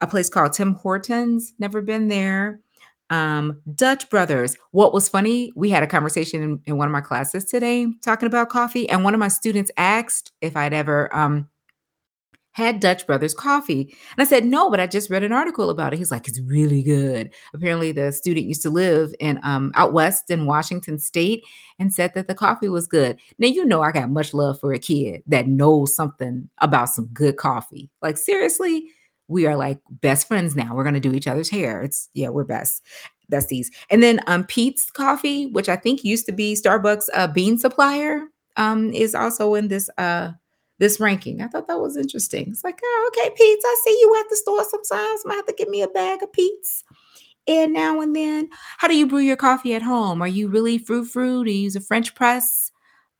a 0.00 0.06
place 0.06 0.28
called 0.28 0.52
Tim 0.52 0.74
Hortons. 0.74 1.52
Never 1.58 1.82
been 1.82 2.08
there. 2.08 2.60
Um, 3.10 3.60
Dutch 3.74 4.08
Brothers. 4.08 4.56
What 4.70 4.94
was 4.94 5.08
funny, 5.08 5.52
we 5.56 5.68
had 5.68 5.82
a 5.82 5.88
conversation 5.88 6.42
in, 6.42 6.60
in, 6.66 6.76
one 6.76 6.86
of 6.86 6.92
my 6.92 7.00
classes 7.00 7.44
today 7.44 7.88
talking 8.02 8.28
about 8.28 8.50
coffee, 8.50 8.88
and 8.88 9.02
one 9.02 9.14
of 9.14 9.20
my 9.20 9.28
students 9.28 9.70
asked 9.76 10.30
if 10.40 10.56
I'd 10.56 10.72
ever 10.72 11.14
um, 11.14 11.48
had 12.52 12.78
Dutch 12.78 13.06
Brothers 13.08 13.34
coffee. 13.34 13.96
And 14.16 14.22
I 14.22 14.24
said, 14.24 14.44
"No, 14.44 14.70
but 14.70 14.78
I 14.78 14.86
just 14.86 15.10
read 15.10 15.24
an 15.24 15.32
article 15.32 15.70
about 15.70 15.92
it." 15.92 15.96
He's 15.96 16.12
like, 16.12 16.28
"It's 16.28 16.40
really 16.40 16.84
good." 16.84 17.32
Apparently, 17.52 17.90
the 17.90 18.12
student 18.12 18.46
used 18.46 18.62
to 18.62 18.70
live 18.70 19.12
in 19.18 19.40
um, 19.42 19.72
out 19.74 19.92
west 19.92 20.30
in 20.30 20.46
Washington 20.46 20.96
State 20.96 21.42
and 21.80 21.92
said 21.92 22.14
that 22.14 22.28
the 22.28 22.34
coffee 22.34 22.68
was 22.68 22.86
good. 22.86 23.18
Now 23.40 23.48
you 23.48 23.64
know 23.64 23.82
I 23.82 23.90
got 23.90 24.08
much 24.08 24.32
love 24.34 24.60
for 24.60 24.72
a 24.72 24.78
kid 24.78 25.22
that 25.26 25.48
knows 25.48 25.96
something 25.96 26.48
about 26.58 26.90
some 26.90 27.06
good 27.06 27.36
coffee. 27.36 27.90
Like 28.02 28.18
seriously, 28.18 28.84
we 29.30 29.46
are 29.46 29.56
like 29.56 29.78
best 29.90 30.26
friends 30.26 30.56
now. 30.56 30.74
We're 30.74 30.84
gonna 30.84 31.00
do 31.00 31.14
each 31.14 31.28
other's 31.28 31.48
hair. 31.48 31.82
It's 31.82 32.08
yeah, 32.14 32.28
we're 32.28 32.44
best 32.44 32.82
besties. 33.30 33.68
And 33.88 34.02
then 34.02 34.20
um 34.26 34.44
Peet's 34.44 34.90
Coffee, 34.90 35.46
which 35.46 35.68
I 35.68 35.76
think 35.76 36.04
used 36.04 36.26
to 36.26 36.32
be 36.32 36.54
Starbucks 36.54 37.08
uh, 37.14 37.28
bean 37.28 37.56
supplier, 37.56 38.24
um, 38.56 38.92
is 38.92 39.14
also 39.14 39.54
in 39.54 39.68
this 39.68 39.88
uh 39.96 40.32
this 40.78 40.98
ranking. 40.98 41.40
I 41.42 41.46
thought 41.46 41.68
that 41.68 41.78
was 41.78 41.96
interesting. 41.96 42.46
It's 42.48 42.64
like, 42.64 42.80
oh, 42.82 43.10
okay, 43.12 43.30
Peet's. 43.36 43.64
I 43.64 43.76
see 43.84 43.98
you 44.00 44.16
at 44.18 44.28
the 44.30 44.36
store 44.36 44.64
sometimes. 44.64 45.22
I 45.30 45.34
have 45.34 45.46
to 45.46 45.54
give 45.56 45.68
me 45.68 45.82
a 45.82 45.88
bag 45.88 46.22
of 46.22 46.32
Peet's. 46.32 46.82
And 47.46 47.72
now 47.72 48.00
and 48.00 48.14
then, 48.14 48.48
how 48.78 48.88
do 48.88 48.96
you 48.96 49.06
brew 49.06 49.20
your 49.20 49.36
coffee 49.36 49.74
at 49.74 49.82
home? 49.82 50.22
Are 50.22 50.28
you 50.28 50.48
really 50.48 50.78
frou 50.78 51.04
frou? 51.04 51.44
Do 51.44 51.50
you 51.50 51.62
use 51.62 51.76
a 51.76 51.80
French 51.80 52.14
press? 52.14 52.70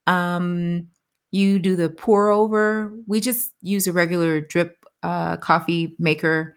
Um, 0.06 0.88
you 1.30 1.58
do 1.58 1.76
the 1.76 1.88
pour 1.88 2.30
over. 2.30 2.92
We 3.06 3.20
just 3.20 3.52
use 3.62 3.86
a 3.86 3.92
regular 3.92 4.40
drip 4.40 4.79
uh, 5.02 5.36
coffee 5.38 5.94
maker. 5.98 6.56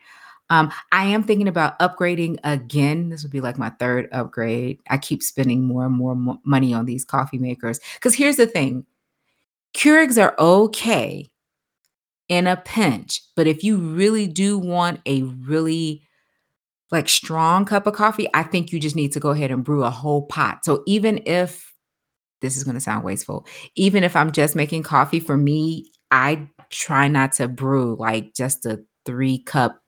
Um, 0.49 0.71
I 0.91 1.05
am 1.05 1.23
thinking 1.23 1.47
about 1.47 1.79
upgrading 1.79 2.39
again. 2.43 3.09
This 3.09 3.23
would 3.23 3.31
be 3.31 3.41
like 3.41 3.57
my 3.57 3.69
third 3.71 4.09
upgrade. 4.11 4.79
I 4.89 4.97
keep 4.97 5.23
spending 5.23 5.63
more 5.63 5.85
and 5.85 5.95
more 5.95 6.15
mo- 6.15 6.41
money 6.43 6.73
on 6.73 6.85
these 6.85 7.05
coffee 7.05 7.39
makers. 7.39 7.79
Because 7.95 8.13
here's 8.13 8.37
the 8.37 8.45
thing 8.47 8.85
Keurigs 9.75 10.21
are 10.21 10.35
okay 10.37 11.29
in 12.29 12.47
a 12.47 12.57
pinch, 12.57 13.21
but 13.35 13.47
if 13.47 13.63
you 13.63 13.77
really 13.77 14.27
do 14.27 14.57
want 14.57 14.99
a 15.05 15.23
really 15.23 16.03
like 16.91 17.09
strong 17.09 17.65
cup 17.65 17.87
of 17.87 17.95
coffee, 17.95 18.27
I 18.33 18.43
think 18.43 18.71
you 18.71 18.79
just 18.79 18.95
need 18.95 19.11
to 19.13 19.19
go 19.19 19.31
ahead 19.31 19.51
and 19.51 19.63
brew 19.63 19.83
a 19.83 19.89
whole 19.89 20.27
pot. 20.27 20.63
So 20.63 20.83
even 20.85 21.21
if 21.25 21.73
this 22.41 22.55
is 22.55 22.63
going 22.63 22.75
to 22.75 22.81
sound 22.81 23.03
wasteful, 23.03 23.47
even 23.75 24.03
if 24.03 24.15
I'm 24.15 24.31
just 24.31 24.55
making 24.55 24.83
coffee 24.83 25.19
for 25.19 25.35
me, 25.35 25.91
I 26.11 26.47
try 26.73 27.07
not 27.07 27.33
to 27.33 27.47
brew 27.47 27.95
like 27.99 28.33
just 28.33 28.65
a 28.65 28.83
3 29.05 29.39
cup 29.39 29.81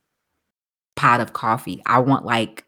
pot 0.95 1.21
of 1.21 1.33
coffee. 1.33 1.81
I 1.85 1.99
want 1.99 2.25
like 2.25 2.65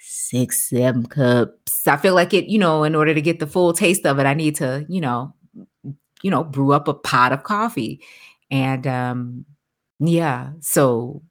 6, 0.00 0.68
7 0.68 1.06
cups. 1.06 1.86
I 1.86 1.96
feel 1.96 2.14
like 2.14 2.34
it, 2.34 2.46
you 2.46 2.58
know, 2.58 2.84
in 2.84 2.94
order 2.94 3.14
to 3.14 3.20
get 3.20 3.40
the 3.40 3.46
full 3.46 3.72
taste 3.72 4.06
of 4.06 4.18
it, 4.18 4.26
I 4.26 4.34
need 4.34 4.56
to, 4.56 4.84
you 4.88 5.00
know, 5.00 5.34
you 6.22 6.30
know, 6.30 6.44
brew 6.44 6.72
up 6.72 6.88
a 6.88 6.94
pot 6.94 7.32
of 7.32 7.44
coffee. 7.44 8.02
And 8.50 8.86
um, 8.86 9.44
yeah, 9.98 10.52
so 10.60 11.22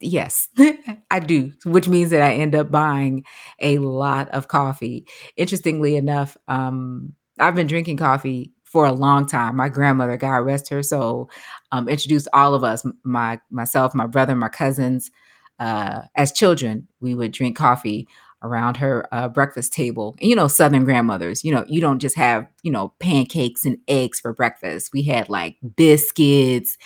yes, 0.00 0.48
I 1.10 1.20
do, 1.20 1.52
which 1.64 1.88
means 1.88 2.10
that 2.10 2.22
I 2.22 2.34
end 2.34 2.54
up 2.54 2.70
buying 2.70 3.24
a 3.60 3.78
lot 3.78 4.28
of 4.30 4.48
coffee. 4.48 5.06
Interestingly 5.36 5.96
enough, 5.96 6.36
um, 6.48 7.14
I've 7.38 7.54
been 7.54 7.66
drinking 7.66 7.98
coffee 7.98 8.52
for 8.70 8.86
a 8.86 8.92
long 8.92 9.26
time. 9.26 9.56
My 9.56 9.68
grandmother, 9.68 10.16
God 10.16 10.38
rest 10.38 10.68
her 10.68 10.82
soul, 10.82 11.30
um, 11.72 11.88
introduced 11.88 12.28
all 12.32 12.54
of 12.54 12.64
us, 12.64 12.84
my 13.02 13.40
myself, 13.50 13.94
my 13.94 14.06
brother, 14.06 14.34
my 14.34 14.48
cousins, 14.48 15.10
uh, 15.58 16.02
as 16.16 16.32
children. 16.32 16.86
We 17.00 17.14
would 17.14 17.32
drink 17.32 17.56
coffee 17.56 18.06
around 18.42 18.76
her 18.76 19.08
uh, 19.12 19.28
breakfast 19.28 19.72
table. 19.72 20.16
And, 20.20 20.30
you 20.30 20.36
know, 20.36 20.46
Southern 20.46 20.84
grandmothers, 20.84 21.44
you 21.44 21.52
know, 21.52 21.64
you 21.66 21.80
don't 21.80 21.98
just 21.98 22.16
have, 22.16 22.46
you 22.62 22.70
know, 22.70 22.92
pancakes 23.00 23.64
and 23.64 23.78
eggs 23.88 24.20
for 24.20 24.32
breakfast. 24.32 24.90
We 24.92 25.02
had 25.02 25.28
like 25.28 25.56
biscuits, 25.74 26.76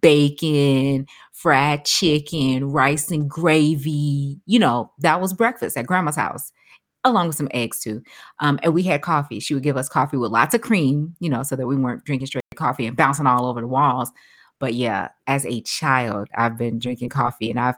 bacon, 0.00 1.06
fried 1.32 1.84
chicken, 1.84 2.70
rice 2.70 3.10
and 3.10 3.28
gravy. 3.28 4.40
You 4.46 4.60
know, 4.60 4.92
that 5.00 5.20
was 5.20 5.34
breakfast 5.34 5.76
at 5.76 5.86
grandma's 5.86 6.16
house. 6.16 6.52
Along 7.04 7.26
with 7.26 7.36
some 7.36 7.48
eggs 7.50 7.80
too. 7.80 8.02
Um, 8.38 8.60
and 8.62 8.72
we 8.72 8.84
had 8.84 9.02
coffee. 9.02 9.40
She 9.40 9.54
would 9.54 9.62
give 9.62 9.76
us 9.76 9.88
coffee 9.88 10.16
with 10.16 10.30
lots 10.30 10.54
of 10.54 10.60
cream, 10.60 11.16
you 11.18 11.28
know, 11.28 11.42
so 11.42 11.56
that 11.56 11.66
we 11.66 11.76
weren't 11.76 12.04
drinking 12.04 12.26
straight 12.26 12.44
coffee 12.54 12.86
and 12.86 12.96
bouncing 12.96 13.26
all 13.26 13.46
over 13.46 13.60
the 13.60 13.66
walls. 13.66 14.12
But 14.60 14.74
yeah, 14.74 15.08
as 15.26 15.44
a 15.44 15.60
child, 15.62 16.28
I've 16.36 16.56
been 16.56 16.78
drinking 16.78 17.08
coffee 17.08 17.50
and 17.50 17.58
I've 17.58 17.74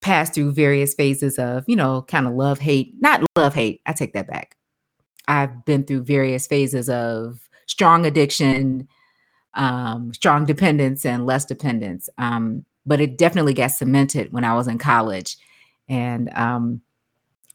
passed 0.00 0.34
through 0.34 0.52
various 0.52 0.94
phases 0.94 1.38
of, 1.38 1.64
you 1.66 1.76
know, 1.76 2.02
kind 2.02 2.26
of 2.26 2.32
love, 2.32 2.58
hate, 2.58 2.94
not 3.00 3.22
love, 3.36 3.54
hate. 3.54 3.82
I 3.84 3.92
take 3.92 4.14
that 4.14 4.28
back. 4.28 4.56
I've 5.26 5.66
been 5.66 5.84
through 5.84 6.04
various 6.04 6.46
phases 6.46 6.88
of 6.88 7.48
strong 7.66 8.06
addiction, 8.06 8.88
um, 9.54 10.14
strong 10.14 10.46
dependence, 10.46 11.04
and 11.04 11.26
less 11.26 11.44
dependence. 11.44 12.08
Um, 12.16 12.64
but 12.86 13.00
it 13.00 13.18
definitely 13.18 13.52
got 13.52 13.72
cemented 13.72 14.32
when 14.32 14.44
I 14.44 14.54
was 14.54 14.68
in 14.68 14.78
college 14.78 15.36
and 15.88 16.30
um, 16.30 16.80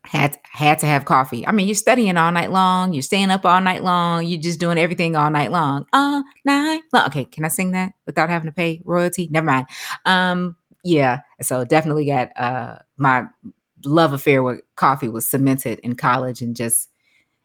had 0.06 0.38
had 0.44 0.80
to 0.80 0.86
have 0.86 1.06
coffee. 1.06 1.46
I 1.48 1.52
mean, 1.52 1.68
you're 1.68 1.76
studying 1.76 2.18
all 2.18 2.32
night 2.32 2.52
long, 2.52 2.94
you're 2.94 3.02
staying 3.02 3.32
up 3.32 3.46
all 3.46 3.62
night 3.62 3.84
long, 3.84 4.26
you're 4.26 4.42
just 4.42 4.60
doing 4.60 4.78
everything 4.78 5.16
all 5.16 5.30
night 5.30 5.52
long. 5.52 5.86
All 5.94 6.24
night 6.46 6.82
long. 6.92 7.08
Okay, 7.08 7.26
can 7.26 7.46
I 7.46 7.48
sing 7.48 7.72
that 7.72 7.94
without 8.06 8.30
having 8.30 8.48
to 8.48 8.54
pay 8.54 8.82
royalty? 8.84 9.28
Never 9.32 9.46
mind. 9.46 9.68
Um, 10.06 10.56
yeah, 10.84 11.22
so 11.42 11.64
definitely 11.64 12.06
got 12.06 12.38
uh 12.38 12.80
my 12.98 13.26
love 13.86 14.14
affair 14.14 14.44
with 14.44 14.62
coffee 14.76 15.10
was 15.10 15.28
cemented 15.28 15.80
in 15.80 15.96
college 15.96 16.42
and 16.42 16.56
just 16.56 16.90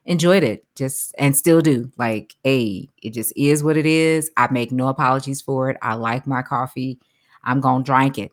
enjoyed 0.05 0.43
it 0.43 0.65
just 0.75 1.15
and 1.19 1.37
still 1.37 1.61
do 1.61 1.91
like 1.99 2.35
hey 2.43 2.89
it 3.03 3.13
just 3.13 3.31
is 3.37 3.63
what 3.63 3.77
it 3.77 3.85
is 3.85 4.31
i 4.39 4.51
make 4.51 4.73
no 4.73 4.89
apologies 4.89 5.43
for 5.43 5.69
it 5.69 5.77
i 5.83 5.93
like 5.93 6.27
my 6.27 6.41
coffee 6.41 6.99
i'm 7.45 7.61
gonna 7.61 7.85
drink 7.85 8.17
it 8.17 8.33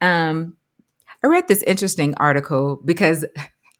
um 0.00 0.56
i 1.24 1.26
read 1.26 1.48
this 1.48 1.62
interesting 1.64 2.14
article 2.18 2.80
because 2.84 3.24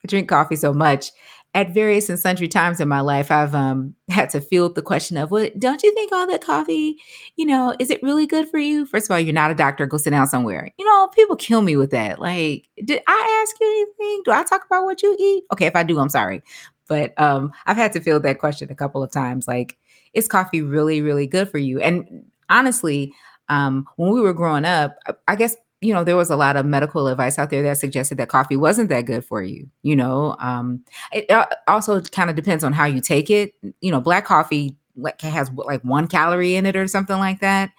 drink 0.08 0.28
coffee 0.28 0.56
so 0.56 0.72
much 0.72 1.12
at 1.54 1.72
various 1.72 2.08
and 2.08 2.20
sundry 2.20 2.46
times 2.46 2.78
in 2.78 2.88
my 2.88 3.00
life, 3.00 3.30
I've 3.30 3.54
um, 3.54 3.94
had 4.10 4.28
to 4.30 4.40
field 4.40 4.74
the 4.74 4.82
question 4.82 5.16
of, 5.16 5.30
well, 5.30 5.48
don't 5.58 5.82
you 5.82 5.94
think 5.94 6.12
all 6.12 6.26
that 6.26 6.44
coffee, 6.44 6.98
you 7.36 7.46
know, 7.46 7.74
is 7.78 7.90
it 7.90 8.02
really 8.02 8.26
good 8.26 8.48
for 8.48 8.58
you? 8.58 8.84
First 8.84 9.06
of 9.06 9.12
all, 9.12 9.20
you're 9.20 9.32
not 9.32 9.50
a 9.50 9.54
doctor. 9.54 9.86
Go 9.86 9.96
sit 9.96 10.10
down 10.10 10.26
somewhere. 10.26 10.70
You 10.78 10.84
know, 10.84 11.08
people 11.08 11.36
kill 11.36 11.62
me 11.62 11.76
with 11.76 11.90
that. 11.90 12.20
Like, 12.20 12.68
did 12.84 13.00
I 13.06 13.42
ask 13.42 13.56
you 13.60 13.66
anything? 13.98 14.22
Do 14.24 14.32
I 14.32 14.44
talk 14.44 14.66
about 14.66 14.84
what 14.84 15.02
you 15.02 15.16
eat? 15.18 15.44
Okay, 15.52 15.66
if 15.66 15.74
I 15.74 15.82
do, 15.82 15.98
I'm 15.98 16.10
sorry. 16.10 16.42
But 16.86 17.18
um, 17.20 17.52
I've 17.66 17.76
had 17.76 17.92
to 17.94 18.00
field 18.00 18.22
that 18.24 18.38
question 18.38 18.70
a 18.70 18.74
couple 18.74 19.02
of 19.02 19.10
times. 19.10 19.48
Like, 19.48 19.78
is 20.12 20.28
coffee 20.28 20.62
really, 20.62 21.00
really 21.00 21.26
good 21.26 21.50
for 21.50 21.58
you? 21.58 21.80
And 21.80 22.24
honestly, 22.50 23.14
um, 23.48 23.86
when 23.96 24.12
we 24.12 24.20
were 24.20 24.34
growing 24.34 24.64
up, 24.64 24.96
I 25.26 25.34
guess 25.34 25.56
you 25.80 25.94
know, 25.94 26.02
there 26.02 26.16
was 26.16 26.30
a 26.30 26.36
lot 26.36 26.56
of 26.56 26.66
medical 26.66 27.06
advice 27.06 27.38
out 27.38 27.50
there 27.50 27.62
that 27.62 27.78
suggested 27.78 28.18
that 28.18 28.28
coffee 28.28 28.56
wasn't 28.56 28.88
that 28.88 29.02
good 29.02 29.24
for 29.24 29.42
you. 29.42 29.68
You 29.82 29.96
know, 29.96 30.36
um, 30.40 30.84
it 31.12 31.30
uh, 31.30 31.46
also 31.68 32.00
kind 32.00 32.30
of 32.30 32.36
depends 32.36 32.64
on 32.64 32.72
how 32.72 32.84
you 32.84 33.00
take 33.00 33.30
it. 33.30 33.54
You 33.80 33.92
know, 33.92 34.00
black 34.00 34.24
coffee 34.24 34.76
like 34.96 35.20
has 35.20 35.50
like 35.52 35.82
one 35.82 36.08
calorie 36.08 36.56
in 36.56 36.66
it 36.66 36.74
or 36.74 36.88
something 36.88 37.18
like 37.18 37.40
that. 37.40 37.70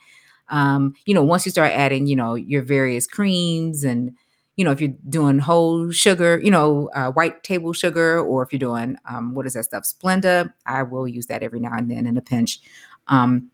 Um, 0.47 0.95
you 1.05 1.13
know, 1.13 1.23
once 1.23 1.45
you 1.45 1.51
start 1.51 1.71
adding, 1.73 2.07
you 2.07 2.15
know, 2.15 2.35
your 2.35 2.63
various 2.63 3.05
creams 3.05 3.83
and 3.83 4.15
you 4.55 4.65
know, 4.65 4.71
if 4.71 4.81
you're 4.81 4.93
doing 5.07 5.39
whole 5.39 5.89
sugar, 5.89 6.37
you 6.43 6.51
know, 6.51 6.89
uh, 6.93 7.11
white 7.11 7.43
table 7.43 7.71
sugar, 7.71 8.19
or 8.19 8.43
if 8.43 8.51
you're 8.51 8.59
doing 8.59 8.97
um, 9.09 9.33
what 9.33 9.45
is 9.45 9.53
that 9.53 9.63
stuff, 9.63 9.85
Splenda, 9.85 10.53
I 10.65 10.83
will 10.83 11.07
use 11.07 11.27
that 11.27 11.43
every 11.43 11.61
now 11.61 11.71
and 11.77 11.89
then 11.89 12.05
in 12.05 12.17
a 12.17 12.21
pinch. 12.21 12.59
Um, 13.07 13.51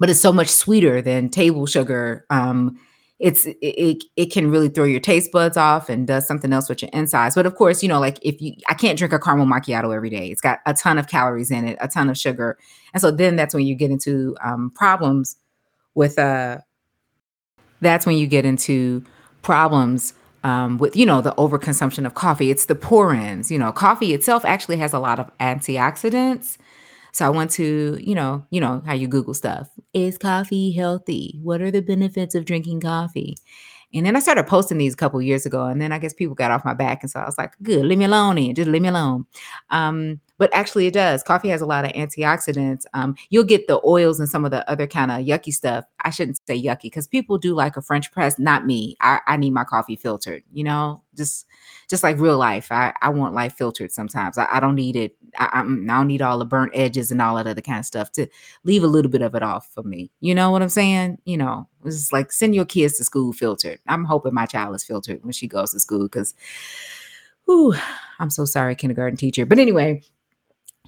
but 0.00 0.08
it's 0.08 0.20
so 0.20 0.32
much 0.32 0.48
sweeter 0.48 1.02
than 1.02 1.28
table 1.28 1.66
sugar. 1.66 2.24
Um, 2.30 2.80
it's 3.20 3.46
it, 3.46 4.04
it 4.16 4.32
can 4.32 4.50
really 4.50 4.68
throw 4.68 4.84
your 4.84 5.00
taste 5.00 5.30
buds 5.32 5.56
off 5.56 5.88
and 5.88 6.06
does 6.06 6.26
something 6.26 6.52
else 6.52 6.68
with 6.68 6.82
your 6.82 6.90
insides. 6.92 7.34
But 7.34 7.46
of 7.46 7.54
course, 7.54 7.82
you 7.82 7.88
know, 7.88 8.00
like 8.00 8.18
if 8.22 8.40
you 8.42 8.54
I 8.68 8.74
can't 8.74 8.98
drink 8.98 9.12
a 9.12 9.18
caramel 9.18 9.46
macchiato 9.46 9.94
every 9.94 10.10
day. 10.10 10.28
It's 10.28 10.40
got 10.40 10.58
a 10.66 10.74
ton 10.74 10.98
of 10.98 11.06
calories 11.08 11.50
in 11.50 11.66
it, 11.66 11.78
a 11.80 11.88
ton 11.88 12.10
of 12.10 12.18
sugar. 12.18 12.58
And 12.92 13.00
so 13.00 13.10
then 13.10 13.36
that's 13.36 13.54
when 13.54 13.66
you 13.66 13.74
get 13.74 13.90
into 13.90 14.36
um, 14.44 14.70
problems 14.74 15.36
with 15.94 16.18
uh 16.18 16.58
that's 17.80 18.06
when 18.06 18.16
you 18.16 18.26
get 18.26 18.44
into 18.44 19.04
problems 19.42 20.14
um, 20.42 20.78
with 20.78 20.96
you 20.96 21.06
know 21.06 21.20
the 21.20 21.32
overconsumption 21.32 22.06
of 22.06 22.14
coffee. 22.14 22.50
It's 22.50 22.66
the 22.66 22.74
pour-ins. 22.74 23.50
You 23.50 23.58
know, 23.58 23.72
coffee 23.72 24.12
itself 24.12 24.44
actually 24.44 24.76
has 24.78 24.92
a 24.92 24.98
lot 24.98 25.18
of 25.18 25.30
antioxidants 25.38 26.56
so 27.14 27.26
I 27.26 27.30
went 27.30 27.50
to, 27.52 27.98
you 28.02 28.14
know, 28.14 28.46
you 28.50 28.60
know 28.60 28.82
how 28.86 28.94
you 28.94 29.08
Google 29.08 29.34
stuff. 29.34 29.68
Is 29.94 30.18
coffee 30.18 30.72
healthy? 30.72 31.38
What 31.42 31.62
are 31.62 31.70
the 31.70 31.82
benefits 31.82 32.34
of 32.34 32.44
drinking 32.44 32.82
coffee? 32.82 33.36
And 33.94 34.04
then 34.04 34.16
I 34.16 34.20
started 34.20 34.46
posting 34.48 34.78
these 34.78 34.94
a 34.94 34.96
couple 34.96 35.22
years 35.22 35.46
ago, 35.46 35.66
and 35.66 35.80
then 35.80 35.92
I 35.92 35.98
guess 35.98 36.12
people 36.12 36.34
got 36.34 36.50
off 36.50 36.64
my 36.64 36.74
back, 36.74 37.02
and 37.02 37.10
so 37.10 37.20
I 37.20 37.26
was 37.26 37.38
like, 37.38 37.52
"Good, 37.62 37.86
leave 37.86 37.98
me 37.98 38.06
alone, 38.06 38.38
and 38.38 38.56
just 38.56 38.68
leave 38.68 38.82
me 38.82 38.88
alone." 38.88 39.26
Um, 39.70 40.20
but 40.38 40.50
actually 40.52 40.86
it 40.86 40.94
does. 40.94 41.22
Coffee 41.22 41.48
has 41.48 41.60
a 41.60 41.66
lot 41.66 41.84
of 41.84 41.92
antioxidants. 41.92 42.84
Um, 42.92 43.14
you'll 43.30 43.44
get 43.44 43.66
the 43.66 43.80
oils 43.84 44.18
and 44.18 44.28
some 44.28 44.44
of 44.44 44.50
the 44.50 44.68
other 44.68 44.86
kind 44.86 45.10
of 45.10 45.18
yucky 45.18 45.52
stuff. 45.52 45.84
I 46.04 46.10
shouldn't 46.10 46.40
say 46.46 46.60
yucky 46.60 46.82
because 46.82 47.06
people 47.06 47.38
do 47.38 47.54
like 47.54 47.76
a 47.76 47.82
French 47.82 48.10
press. 48.12 48.38
Not 48.38 48.66
me. 48.66 48.96
I, 49.00 49.20
I 49.26 49.36
need 49.36 49.52
my 49.52 49.64
coffee 49.64 49.96
filtered. 49.96 50.42
You 50.52 50.64
know, 50.64 51.02
just 51.16 51.46
just 51.88 52.02
like 52.02 52.18
real 52.18 52.38
life. 52.38 52.72
I, 52.72 52.92
I 53.00 53.10
want 53.10 53.34
life 53.34 53.54
filtered 53.54 53.92
sometimes. 53.92 54.38
I, 54.38 54.46
I 54.50 54.60
don't 54.60 54.74
need 54.74 54.96
it. 54.96 55.16
I, 55.38 55.50
I, 55.52 55.62
don't 55.62 56.06
need 56.06 56.22
all 56.22 56.38
the 56.38 56.44
burnt 56.44 56.72
edges 56.74 57.10
and 57.10 57.20
all 57.20 57.36
that 57.36 57.46
other 57.46 57.60
kind 57.60 57.78
of 57.78 57.86
stuff 57.86 58.10
to 58.12 58.26
leave 58.64 58.82
a 58.82 58.88
little 58.88 59.10
bit 59.10 59.22
of 59.22 59.34
it 59.34 59.42
off 59.42 59.68
for 59.72 59.82
me. 59.82 60.10
You 60.20 60.34
know 60.34 60.50
what 60.50 60.62
I'm 60.62 60.68
saying? 60.68 61.18
You 61.24 61.36
know, 61.36 61.68
it's 61.84 62.12
like 62.12 62.32
send 62.32 62.54
your 62.54 62.64
kids 62.64 62.98
to 62.98 63.04
school 63.04 63.32
filtered. 63.32 63.80
I'm 63.86 64.04
hoping 64.04 64.34
my 64.34 64.46
child 64.46 64.74
is 64.74 64.84
filtered 64.84 65.22
when 65.22 65.32
she 65.32 65.46
goes 65.46 65.72
to 65.72 65.80
school 65.80 66.04
because, 66.04 66.34
whew, 67.44 67.74
I'm 68.18 68.30
so 68.30 68.44
sorry, 68.44 68.74
kindergarten 68.74 69.16
teacher. 69.16 69.46
But 69.46 69.58
anyway, 69.58 70.02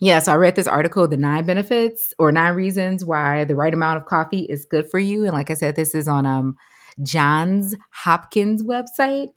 yeah, 0.01 0.19
so 0.19 0.33
I 0.33 0.37
read 0.37 0.57
this 0.57 0.67
article, 0.67 1.09
the 1.09 1.17
nine 1.17 1.47
benefits 1.47 2.13
or 2.19 2.31
nine 2.31 2.55
reasons 2.55 3.05
why 3.05 3.45
the 3.45 3.55
right 3.55 3.73
amount 3.73 3.97
of 3.97 4.07
coffee 4.07 4.43
is 4.43 4.67
good 4.67 4.91
for 4.91 4.99
you. 4.99 5.25
And 5.25 5.33
like 5.33 5.51
I 5.51 5.55
said, 5.55 5.77
this 5.77 5.95
is 5.95 6.07
on 6.07 6.27
um 6.27 6.57
Johns 7.03 7.75
Hopkins 7.91 8.63
website. 8.63 9.29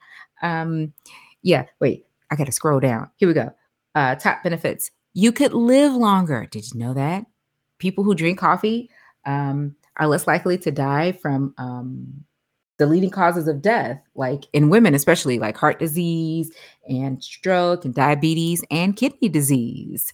Um, 0.42 0.94
yeah, 1.42 1.66
wait, 1.80 2.06
I 2.32 2.36
gotta 2.36 2.52
scroll 2.52 2.80
down. 2.80 3.10
Here 3.18 3.28
we 3.28 3.34
go. 3.34 3.52
Uh, 3.96 4.16
top 4.16 4.44
benefits. 4.44 4.92
You 5.14 5.32
could 5.32 5.54
live 5.54 5.94
longer. 5.94 6.48
Did 6.52 6.72
you 6.72 6.80
know 6.80 6.94
that? 6.94 7.26
People 7.80 8.04
who 8.04 8.14
drink 8.14 8.38
coffee 8.40 8.90
um, 9.26 9.76
are 9.98 10.08
less 10.08 10.28
likely 10.28 10.58
to 10.60 10.72
die 10.72 11.14
from 11.14 11.54
um, 11.58 12.26
the 12.78 12.86
leading 12.86 13.10
causes 13.10 13.48
of 13.48 13.62
death, 13.62 14.02
like 14.16 14.46
in 14.54 14.70
women, 14.70 14.94
especially 14.94 15.40
like 15.40 15.58
heart 15.58 15.80
disease 15.80 16.52
and 16.88 17.24
stroke 17.24 17.86
and 17.86 17.94
diabetes 17.94 18.64
and 18.72 18.96
kidney 18.96 19.30
disease. 19.30 20.14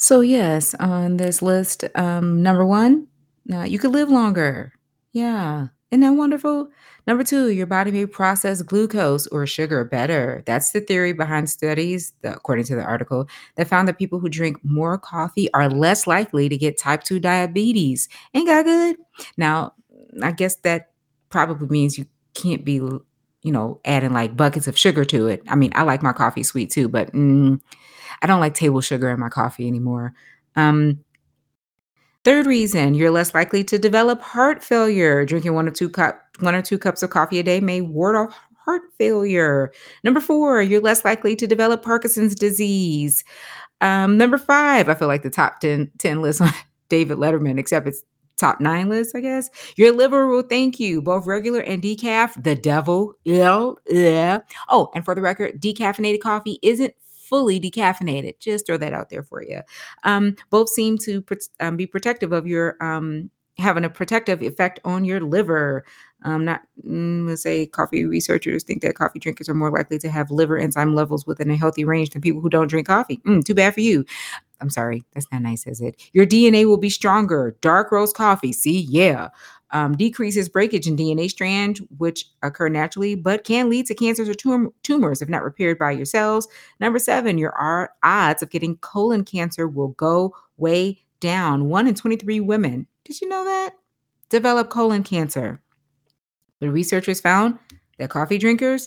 So, 0.00 0.20
yes, 0.20 0.74
on 0.74 1.16
this 1.16 1.42
list, 1.42 1.84
um, 1.96 2.42
number 2.42 2.64
one, 2.64 3.08
uh, 3.52 3.64
you 3.64 3.78
could 3.80 3.90
live 3.90 4.08
longer. 4.08 4.72
Yeah. 5.12 5.68
Isn't 5.90 6.02
that 6.02 6.10
wonderful? 6.12 6.68
Number 7.06 7.24
two, 7.24 7.48
your 7.48 7.66
body 7.66 7.90
may 7.90 8.06
process 8.06 8.62
glucose 8.62 9.26
or 9.28 9.46
sugar 9.46 9.84
better. 9.84 10.42
That's 10.46 10.70
the 10.70 10.80
theory 10.80 11.14
behind 11.14 11.50
studies, 11.50 12.12
the- 12.22 12.34
according 12.34 12.66
to 12.66 12.76
the 12.76 12.82
article, 12.84 13.28
that 13.56 13.66
found 13.68 13.88
that 13.88 13.98
people 13.98 14.20
who 14.20 14.28
drink 14.28 14.58
more 14.62 14.98
coffee 14.98 15.52
are 15.54 15.68
less 15.68 16.06
likely 16.06 16.48
to 16.48 16.56
get 16.58 16.78
type 16.78 17.02
2 17.04 17.18
diabetes. 17.18 18.08
Ain't 18.34 18.46
that 18.46 18.66
good? 18.66 18.96
Now, 19.38 19.72
I 20.22 20.32
guess 20.32 20.56
that 20.56 20.90
probably 21.30 21.68
means 21.68 21.98
you 21.98 22.06
can't 22.34 22.64
be, 22.64 22.74
you 22.74 23.02
know, 23.44 23.80
adding 23.84 24.12
like 24.12 24.36
buckets 24.36 24.68
of 24.68 24.78
sugar 24.78 25.04
to 25.06 25.28
it. 25.28 25.42
I 25.48 25.56
mean, 25.56 25.72
I 25.74 25.82
like 25.82 26.02
my 26.02 26.12
coffee 26.12 26.42
sweet 26.42 26.70
too, 26.70 26.88
but 26.88 27.12
mm, 27.12 27.60
I 28.22 28.26
don't 28.26 28.40
like 28.40 28.54
table 28.54 28.80
sugar 28.80 29.10
in 29.10 29.20
my 29.20 29.28
coffee 29.28 29.66
anymore. 29.66 30.14
Um, 30.56 31.04
third 32.24 32.46
reason, 32.46 32.94
you're 32.94 33.10
less 33.10 33.34
likely 33.34 33.64
to 33.64 33.78
develop 33.78 34.20
heart 34.20 34.62
failure. 34.62 35.24
Drinking 35.24 35.54
one 35.54 35.68
or 35.68 35.72
two 35.72 35.88
cup 35.88 36.20
one 36.40 36.54
or 36.54 36.62
two 36.62 36.78
cups 36.78 37.02
of 37.02 37.10
coffee 37.10 37.38
a 37.38 37.42
day 37.42 37.60
may 37.60 37.80
ward 37.80 38.16
off 38.16 38.38
heart 38.64 38.82
failure. 38.98 39.72
Number 40.04 40.20
four, 40.20 40.60
you're 40.60 40.80
less 40.80 41.04
likely 41.04 41.34
to 41.36 41.46
develop 41.46 41.82
Parkinson's 41.82 42.34
disease. 42.34 43.24
Um, 43.80 44.18
number 44.18 44.38
five, 44.38 44.88
I 44.88 44.94
feel 44.94 45.08
like 45.08 45.22
the 45.22 45.30
top 45.30 45.60
10, 45.60 45.90
10 45.98 46.20
list 46.20 46.40
on 46.40 46.50
David 46.88 47.18
Letterman, 47.18 47.58
except 47.58 47.86
it's 47.86 48.02
top 48.36 48.60
nine 48.60 48.88
list, 48.88 49.14
I 49.14 49.20
guess. 49.20 49.50
Your 49.76 49.92
liver 49.92 50.26
will 50.28 50.42
thank 50.42 50.80
you, 50.80 51.02
both 51.02 51.26
regular 51.26 51.60
and 51.60 51.82
decaf. 51.82 52.42
The 52.42 52.54
devil, 52.54 53.14
yeah, 53.24 53.72
yeah. 53.88 54.40
Oh, 54.68 54.90
and 54.94 55.04
for 55.04 55.14
the 55.14 55.20
record, 55.20 55.60
decaffeinated 55.60 56.20
coffee 56.20 56.58
isn't 56.62 56.94
fully 57.28 57.60
decaffeinated. 57.60 58.38
Just 58.38 58.66
throw 58.66 58.76
that 58.78 58.92
out 58.92 59.10
there 59.10 59.22
for 59.22 59.42
you. 59.42 59.60
Um, 60.04 60.36
both 60.50 60.68
seem 60.68 60.98
to 60.98 61.24
um, 61.60 61.76
be 61.76 61.86
protective 61.86 62.32
of 62.32 62.46
your 62.46 62.76
um, 62.82 63.30
having 63.58 63.84
a 63.84 63.90
protective 63.90 64.42
effect 64.42 64.80
on 64.84 65.04
your 65.04 65.20
liver. 65.20 65.84
Um, 66.24 66.44
not 66.44 66.62
mm, 66.84 67.28
let's 67.28 67.42
say 67.42 67.66
coffee 67.66 68.04
researchers 68.04 68.64
think 68.64 68.82
that 68.82 68.96
coffee 68.96 69.20
drinkers 69.20 69.48
are 69.48 69.54
more 69.54 69.70
likely 69.70 69.98
to 70.00 70.10
have 70.10 70.30
liver 70.30 70.58
enzyme 70.58 70.94
levels 70.94 71.26
within 71.26 71.50
a 71.50 71.56
healthy 71.56 71.84
range 71.84 72.10
than 72.10 72.22
people 72.22 72.40
who 72.40 72.50
don't 72.50 72.68
drink 72.68 72.88
coffee. 72.88 73.20
Mm, 73.26 73.44
too 73.44 73.54
bad 73.54 73.74
for 73.74 73.80
you. 73.80 74.04
I'm 74.60 74.70
sorry, 74.70 75.04
that's 75.14 75.26
not 75.30 75.42
nice, 75.42 75.66
is 75.68 75.80
it? 75.80 76.10
Your 76.12 76.26
DNA 76.26 76.66
will 76.66 76.78
be 76.78 76.90
stronger. 76.90 77.56
Dark 77.60 77.92
roast 77.92 78.16
coffee, 78.16 78.52
see, 78.52 78.80
yeah, 78.80 79.28
um, 79.70 79.96
decreases 79.96 80.48
breakage 80.48 80.86
in 80.86 80.96
DNA 80.96 81.28
strand, 81.30 81.78
which 81.98 82.24
occur 82.42 82.68
naturally, 82.68 83.14
but 83.14 83.44
can 83.44 83.68
lead 83.68 83.86
to 83.86 83.94
cancers 83.94 84.28
or 84.28 84.34
tum- 84.34 84.72
tumors 84.82 85.22
if 85.22 85.28
not 85.28 85.44
repaired 85.44 85.78
by 85.78 85.90
your 85.90 86.06
cells. 86.06 86.48
Number 86.80 86.98
seven, 86.98 87.38
your 87.38 87.54
odds 88.02 88.42
of 88.42 88.50
getting 88.50 88.76
colon 88.78 89.24
cancer 89.24 89.68
will 89.68 89.88
go 89.88 90.34
way 90.56 91.04
down. 91.20 91.68
One 91.68 91.86
in 91.86 91.94
23 91.94 92.40
women, 92.40 92.86
did 93.04 93.20
you 93.20 93.28
know 93.28 93.44
that? 93.44 93.70
Develop 94.28 94.70
colon 94.70 95.02
cancer. 95.02 95.60
The 96.60 96.70
researchers 96.70 97.20
found 97.20 97.58
that 97.98 98.10
coffee 98.10 98.38
drinkers, 98.38 98.86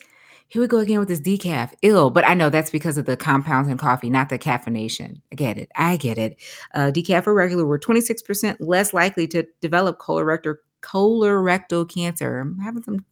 here 0.52 0.62
we 0.62 0.68
go 0.68 0.80
again 0.80 1.00
with 1.00 1.08
this 1.08 1.22
decaf, 1.22 1.72
ill, 1.82 2.10
but 2.10 2.28
I 2.28 2.34
know 2.34 2.50
that's 2.50 2.70
because 2.70 2.98
of 2.98 3.06
the 3.06 3.16
compounds 3.16 3.70
in 3.70 3.78
coffee, 3.78 4.10
not 4.10 4.28
the 4.28 4.38
caffeination. 4.38 5.22
I 5.32 5.36
get 5.36 5.58
it. 5.58 5.72
I 5.78 5.96
get 5.96 6.18
it. 6.18 6.38
Uh, 6.74 6.92
decaf 6.94 7.26
or 7.26 7.34
regular 7.34 7.66
were 7.66 7.80
26% 7.80 8.58
less 8.60 8.94
likely 8.94 9.28
to 9.30 9.48
develop 9.62 9.98
colorectal, 9.98 10.58
colorectal 10.82 11.90
cancer. 11.94 12.40
I'm 12.40 12.60
having 12.60 12.84
some 12.84 13.06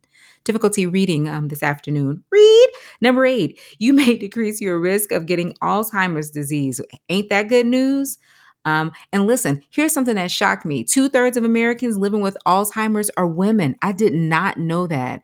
difficulty 0.43 0.85
reading 0.85 1.27
um, 1.27 1.47
this 1.47 1.63
afternoon. 1.63 2.23
Read. 2.31 2.69
Number 3.01 3.25
eight, 3.25 3.59
you 3.79 3.93
may 3.93 4.17
decrease 4.17 4.61
your 4.61 4.79
risk 4.79 5.11
of 5.11 5.25
getting 5.25 5.53
Alzheimer's 5.61 6.29
disease. 6.29 6.81
Ain't 7.09 7.29
that 7.29 7.49
good 7.49 7.65
news? 7.65 8.17
Um, 8.65 8.91
and 9.13 9.25
listen, 9.25 9.63
here's 9.69 9.93
something 9.93 10.15
that 10.15 10.31
shocked 10.31 10.65
me. 10.65 10.83
Two 10.83 11.09
thirds 11.09 11.37
of 11.37 11.43
Americans 11.43 11.97
living 11.97 12.21
with 12.21 12.37
Alzheimer's 12.45 13.09
are 13.17 13.27
women. 13.27 13.75
I 13.81 13.91
did 13.91 14.13
not 14.13 14.57
know 14.57 14.85
that. 14.87 15.21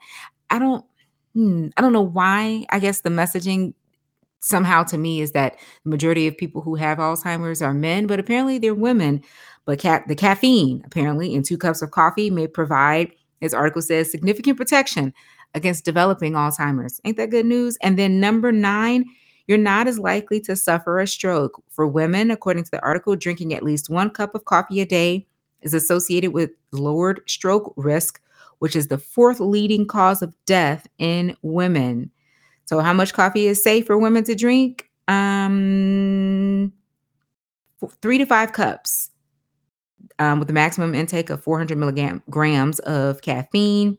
I 0.49 0.59
don't, 0.59 0.85
hmm, 1.33 1.67
I 1.75 1.81
don't 1.81 1.93
know 1.93 2.01
why. 2.01 2.65
I 2.69 2.79
guess 2.79 3.01
the 3.01 3.09
messaging 3.09 3.73
somehow 4.45 4.83
to 4.83 4.97
me 4.97 5.21
is 5.21 5.31
that 5.31 5.57
the 5.83 5.89
majority 5.89 6.27
of 6.27 6.37
people 6.37 6.61
who 6.61 6.75
have 6.75 6.99
Alzheimer's 6.99 7.61
are 7.61 7.73
men, 7.73 8.07
but 8.07 8.19
apparently 8.19 8.57
they're 8.57 8.75
women. 8.75 9.23
But 9.65 9.81
ca- 9.81 10.03
the 10.07 10.15
caffeine, 10.15 10.83
apparently, 10.85 11.33
in 11.33 11.43
two 11.43 11.57
cups 11.57 11.81
of 11.81 11.91
coffee 11.91 12.29
may 12.29 12.47
provide, 12.47 13.11
as 13.41 13.53
article 13.53 13.81
says, 13.81 14.11
significant 14.11 14.57
protection 14.57 15.13
against 15.53 15.85
developing 15.85 16.33
Alzheimer's. 16.33 17.01
Ain't 17.03 17.17
that 17.17 17.31
good 17.31 17.45
news? 17.45 17.77
And 17.81 17.97
then 17.97 18.19
number 18.19 18.51
nine, 18.51 19.05
you're 19.47 19.57
not 19.57 19.87
as 19.87 19.99
likely 19.99 20.39
to 20.41 20.55
suffer 20.55 20.99
a 20.99 21.07
stroke. 21.07 21.61
For 21.69 21.87
women, 21.87 22.31
according 22.31 22.63
to 22.65 22.71
the 22.71 22.81
article, 22.81 23.15
drinking 23.15 23.53
at 23.53 23.63
least 23.63 23.89
one 23.89 24.09
cup 24.09 24.35
of 24.35 24.45
coffee 24.45 24.81
a 24.81 24.85
day 24.85 25.27
is 25.61 25.73
associated 25.73 26.31
with 26.31 26.51
lowered 26.71 27.21
stroke 27.27 27.73
risk, 27.77 28.21
which 28.59 28.75
is 28.75 28.87
the 28.87 28.97
fourth 28.97 29.39
leading 29.39 29.87
cause 29.87 30.21
of 30.21 30.35
death 30.45 30.87
in 30.97 31.35
women. 31.41 32.11
So, 32.65 32.79
how 32.79 32.93
much 32.93 33.13
coffee 33.13 33.47
is 33.47 33.63
safe 33.63 33.85
for 33.85 33.97
women 33.97 34.23
to 34.25 34.35
drink? 34.35 34.89
Um, 35.07 36.73
three 38.01 38.17
to 38.17 38.25
five 38.25 38.53
cups, 38.53 39.11
um, 40.19 40.39
with 40.39 40.49
a 40.49 40.53
maximum 40.53 40.95
intake 40.95 41.29
of 41.29 41.43
400 41.43 41.77
milligrams 41.77 42.79
of 42.79 43.21
caffeine. 43.21 43.97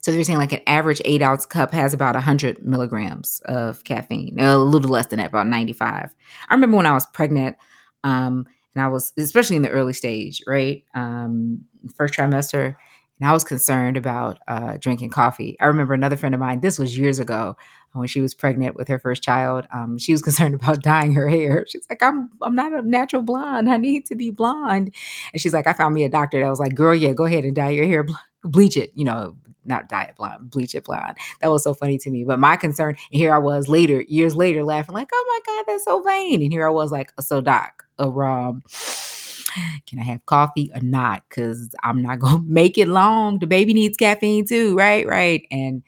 So 0.00 0.12
they're 0.12 0.22
saying 0.22 0.38
like 0.38 0.52
an 0.52 0.60
average 0.66 1.02
eight 1.04 1.22
ounce 1.22 1.46
cup 1.46 1.72
has 1.72 1.92
about 1.92 2.14
100 2.14 2.64
milligrams 2.64 3.40
of 3.46 3.82
caffeine, 3.84 4.38
a 4.38 4.56
little 4.58 4.90
less 4.90 5.06
than 5.06 5.18
that, 5.18 5.30
about 5.30 5.48
95. 5.48 6.14
I 6.48 6.54
remember 6.54 6.76
when 6.76 6.86
I 6.86 6.92
was 6.92 7.06
pregnant, 7.06 7.56
um, 8.04 8.46
and 8.74 8.84
I 8.84 8.88
was, 8.88 9.12
especially 9.16 9.56
in 9.56 9.62
the 9.62 9.70
early 9.70 9.94
stage, 9.94 10.42
right? 10.46 10.84
Um, 10.94 11.64
first 11.96 12.14
trimester, 12.14 12.76
and 13.20 13.28
I 13.28 13.32
was 13.32 13.44
concerned 13.44 13.96
about 13.96 14.38
uh, 14.46 14.76
drinking 14.78 15.10
coffee. 15.10 15.56
I 15.60 15.66
remember 15.66 15.94
another 15.94 16.16
friend 16.16 16.34
of 16.34 16.40
mine, 16.40 16.60
this 16.60 16.78
was 16.78 16.98
years 16.98 17.18
ago, 17.18 17.56
when 17.92 18.08
she 18.08 18.20
was 18.20 18.34
pregnant 18.34 18.76
with 18.76 18.88
her 18.88 18.98
first 18.98 19.22
child. 19.22 19.66
Um, 19.72 19.98
she 19.98 20.12
was 20.12 20.22
concerned 20.28 20.54
about 20.54 20.82
dyeing 20.82 21.14
her 21.14 21.28
hair. 21.28 21.64
She's 21.68 21.86
like, 21.88 22.02
I'm 22.02 22.30
I'm 22.42 22.54
not 22.54 22.72
a 22.72 22.82
natural 22.82 23.22
blonde. 23.22 23.70
I 23.70 23.76
need 23.76 24.06
to 24.06 24.14
be 24.14 24.30
blonde. 24.30 24.94
And 25.32 25.40
she's 25.40 25.54
like, 25.54 25.66
I 25.66 25.72
found 25.72 25.94
me 25.94 26.04
a 26.04 26.08
doctor 26.08 26.40
that 26.40 26.48
was 26.50 26.60
like, 26.60 26.74
girl, 26.74 26.94
yeah, 26.94 27.12
go 27.12 27.24
ahead 27.24 27.44
and 27.44 27.56
dye 27.56 27.70
your 27.70 27.86
hair, 27.86 28.04
bl- 28.04 28.14
bleach 28.44 28.76
it, 28.76 28.92
you 28.94 29.04
know, 29.04 29.36
not 29.64 29.88
dye 29.88 30.04
it 30.04 30.16
blonde, 30.16 30.50
bleach 30.50 30.74
it 30.74 30.84
blonde. 30.84 31.16
That 31.40 31.50
was 31.50 31.64
so 31.64 31.74
funny 31.74 31.98
to 31.98 32.10
me. 32.10 32.24
But 32.24 32.38
my 32.38 32.56
concern, 32.56 32.90
and 32.90 33.20
here 33.20 33.34
I 33.34 33.38
was 33.38 33.68
later, 33.68 34.02
years 34.02 34.36
later, 34.36 34.62
laughing 34.62 34.94
like, 34.94 35.08
oh 35.12 35.24
my 35.28 35.54
God, 35.54 35.64
that's 35.66 35.84
so 35.84 36.02
vain. 36.02 36.42
And 36.42 36.52
here 36.52 36.66
I 36.66 36.70
was 36.70 36.92
like, 36.92 37.12
so 37.20 37.40
doc, 37.40 37.84
uh, 37.98 38.08
um, 38.08 38.62
can 39.86 39.98
I 39.98 40.02
have 40.02 40.24
coffee 40.26 40.70
or 40.74 40.80
not? 40.80 41.22
Because 41.28 41.74
I'm 41.82 42.02
not 42.02 42.20
gonna 42.20 42.42
make 42.46 42.78
it 42.78 42.88
long. 42.88 43.38
The 43.38 43.46
baby 43.46 43.74
needs 43.74 43.96
caffeine 43.96 44.46
too, 44.46 44.76
right? 44.76 45.06
Right. 45.06 45.46
And 45.50 45.82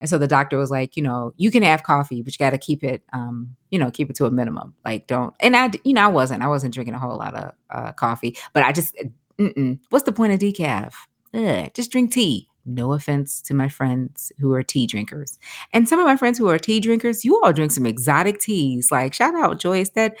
and 0.00 0.10
so 0.10 0.18
the 0.18 0.28
doctor 0.28 0.58
was 0.58 0.70
like, 0.70 0.96
you 0.96 1.02
know, 1.02 1.32
you 1.36 1.50
can 1.50 1.62
have 1.62 1.82
coffee, 1.82 2.22
but 2.22 2.32
you 2.34 2.38
got 2.38 2.50
to 2.50 2.58
keep 2.58 2.84
it, 2.84 3.02
um, 3.12 3.56
you 3.70 3.78
know, 3.78 3.90
keep 3.90 4.10
it 4.10 4.16
to 4.16 4.26
a 4.26 4.30
minimum. 4.30 4.74
Like, 4.84 5.06
don't. 5.06 5.34
And 5.40 5.56
I, 5.56 5.70
you 5.84 5.94
know, 5.94 6.04
I 6.04 6.08
wasn't, 6.08 6.42
I 6.42 6.48
wasn't 6.48 6.74
drinking 6.74 6.94
a 6.94 6.98
whole 6.98 7.16
lot 7.16 7.34
of 7.34 7.52
uh, 7.70 7.92
coffee, 7.92 8.36
but 8.52 8.62
I 8.62 8.72
just, 8.72 8.94
mm-mm. 9.38 9.78
what's 9.88 10.04
the 10.04 10.12
point 10.12 10.34
of 10.34 10.38
decaf? 10.38 10.92
Ugh, 11.32 11.70
just 11.72 11.90
drink 11.90 12.12
tea. 12.12 12.46
No 12.66 12.92
offense 12.92 13.40
to 13.42 13.54
my 13.54 13.68
friends 13.68 14.32
who 14.38 14.52
are 14.52 14.62
tea 14.62 14.86
drinkers. 14.86 15.38
And 15.72 15.88
some 15.88 15.98
of 15.98 16.04
my 16.04 16.16
friends 16.16 16.36
who 16.36 16.48
are 16.48 16.58
tea 16.58 16.80
drinkers, 16.80 17.24
you 17.24 17.40
all 17.42 17.52
drink 17.52 17.72
some 17.72 17.86
exotic 17.86 18.38
teas. 18.38 18.90
Like 18.90 19.14
shout 19.14 19.34
out 19.34 19.60
Joyce, 19.60 19.90
that 19.90 20.16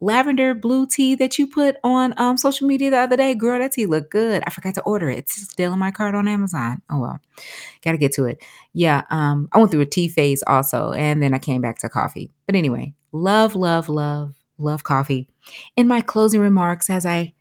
lavender 0.00 0.54
blue 0.54 0.86
tea 0.86 1.14
that 1.16 1.38
you 1.38 1.46
put 1.46 1.76
on 1.82 2.14
um, 2.16 2.36
social 2.36 2.66
media 2.66 2.90
the 2.90 2.98
other 2.98 3.16
day. 3.16 3.34
Girl, 3.34 3.58
that 3.58 3.72
tea 3.72 3.86
looked 3.86 4.10
good. 4.10 4.42
I 4.46 4.50
forgot 4.50 4.74
to 4.74 4.82
order 4.82 5.10
it. 5.10 5.18
It's 5.18 5.50
still 5.50 5.72
in 5.72 5.78
my 5.78 5.90
cart 5.90 6.14
on 6.14 6.28
Amazon. 6.28 6.82
Oh 6.90 7.00
well. 7.00 7.20
Gotta 7.82 7.98
get 7.98 8.12
to 8.12 8.24
it. 8.26 8.42
Yeah, 8.72 9.02
um, 9.10 9.48
I 9.52 9.58
went 9.58 9.70
through 9.70 9.80
a 9.80 9.86
tea 9.86 10.08
phase 10.08 10.42
also, 10.46 10.92
and 10.92 11.22
then 11.22 11.34
I 11.34 11.38
came 11.38 11.60
back 11.60 11.78
to 11.78 11.88
coffee. 11.88 12.30
But 12.46 12.54
anyway, 12.54 12.94
love, 13.12 13.54
love, 13.54 13.88
love, 13.88 14.34
love 14.58 14.84
coffee. 14.84 15.28
In 15.76 15.88
my 15.88 16.00
closing 16.00 16.40
remarks, 16.40 16.88
as 16.88 17.04
I 17.04 17.34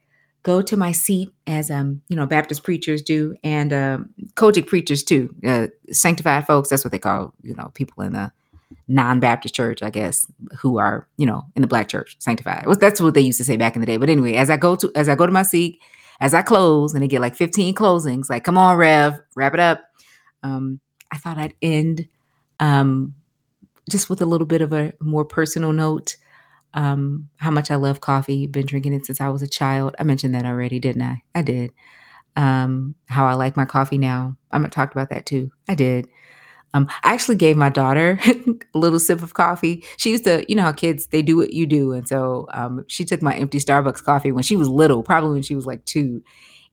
go 0.43 0.61
to 0.61 0.75
my 0.75 0.91
seat 0.91 1.31
as 1.45 1.69
um 1.69 2.01
you 2.09 2.15
know 2.15 2.25
baptist 2.25 2.63
preachers 2.63 3.01
do 3.01 3.35
and 3.43 3.71
um 3.71 4.09
COGIC 4.33 4.67
preachers 4.67 5.03
too 5.03 5.33
uh, 5.45 5.67
sanctified 5.91 6.47
folks 6.47 6.69
that's 6.69 6.83
what 6.83 6.91
they 6.91 6.99
call 6.99 7.33
you 7.43 7.53
know 7.53 7.69
people 7.75 8.03
in 8.03 8.13
the 8.13 8.31
non-baptist 8.91 9.53
church 9.55 9.81
i 9.81 9.89
guess 9.89 10.25
who 10.59 10.77
are 10.77 11.07
you 11.17 11.25
know 11.25 11.43
in 11.55 11.61
the 11.61 11.67
black 11.67 11.87
church 11.87 12.15
sanctified 12.19 12.65
that's 12.79 13.01
what 13.01 13.13
they 13.13 13.21
used 13.21 13.37
to 13.37 13.43
say 13.43 13.57
back 13.57 13.75
in 13.75 13.81
the 13.81 13.85
day 13.85 13.97
but 13.97 14.09
anyway 14.09 14.33
as 14.33 14.49
i 14.49 14.57
go 14.57 14.75
to 14.75 14.91
as 14.95 15.07
i 15.07 15.15
go 15.15 15.25
to 15.25 15.31
my 15.31 15.43
seat 15.43 15.79
as 16.19 16.33
i 16.33 16.41
close 16.41 16.93
and 16.93 17.03
they 17.03 17.07
get 17.07 17.21
like 17.21 17.35
15 17.35 17.73
closings 17.73 18.29
like 18.29 18.43
come 18.43 18.57
on 18.57 18.77
rev 18.77 19.19
wrap 19.35 19.53
it 19.53 19.59
up 19.59 19.83
um 20.43 20.79
i 21.11 21.17
thought 21.17 21.37
i'd 21.37 21.53
end 21.61 22.07
um 22.59 23.13
just 23.89 24.09
with 24.09 24.21
a 24.21 24.25
little 24.25 24.47
bit 24.47 24.61
of 24.61 24.73
a 24.73 24.93
more 24.99 25.25
personal 25.25 25.73
note 25.73 26.17
um, 26.73 27.29
how 27.37 27.51
much 27.51 27.71
I 27.71 27.75
love 27.75 28.01
coffee. 28.01 28.47
Been 28.47 28.65
drinking 28.65 28.93
it 28.93 29.05
since 29.05 29.21
I 29.21 29.29
was 29.29 29.41
a 29.41 29.47
child. 29.47 29.95
I 29.99 30.03
mentioned 30.03 30.33
that 30.35 30.45
already, 30.45 30.79
didn't 30.79 31.01
I? 31.01 31.21
I 31.35 31.41
did. 31.41 31.71
Um, 32.35 32.95
how 33.07 33.25
I 33.25 33.33
like 33.33 33.57
my 33.57 33.65
coffee 33.65 33.97
now. 33.97 34.37
I'm 34.51 34.61
gonna 34.61 34.69
talk 34.69 34.91
about 34.91 35.09
that 35.09 35.25
too. 35.25 35.51
I 35.67 35.75
did. 35.75 36.07
Um, 36.73 36.87
I 37.03 37.13
actually 37.13 37.35
gave 37.35 37.57
my 37.57 37.69
daughter 37.69 38.19
a 38.73 38.77
little 38.77 38.99
sip 38.99 39.21
of 39.21 39.33
coffee. 39.33 39.83
She 39.97 40.11
used 40.11 40.23
to, 40.23 40.45
you 40.47 40.55
know 40.55 40.63
how 40.63 40.71
kids 40.71 41.07
they 41.07 41.21
do 41.21 41.35
what 41.37 41.53
you 41.53 41.65
do, 41.65 41.91
and 41.93 42.07
so 42.07 42.47
um, 42.53 42.85
she 42.87 43.03
took 43.05 43.21
my 43.21 43.35
empty 43.35 43.59
Starbucks 43.59 44.03
coffee 44.03 44.31
when 44.31 44.43
she 44.43 44.55
was 44.55 44.69
little, 44.69 45.03
probably 45.03 45.31
when 45.31 45.43
she 45.43 45.55
was 45.55 45.65
like 45.65 45.83
two, 45.85 46.23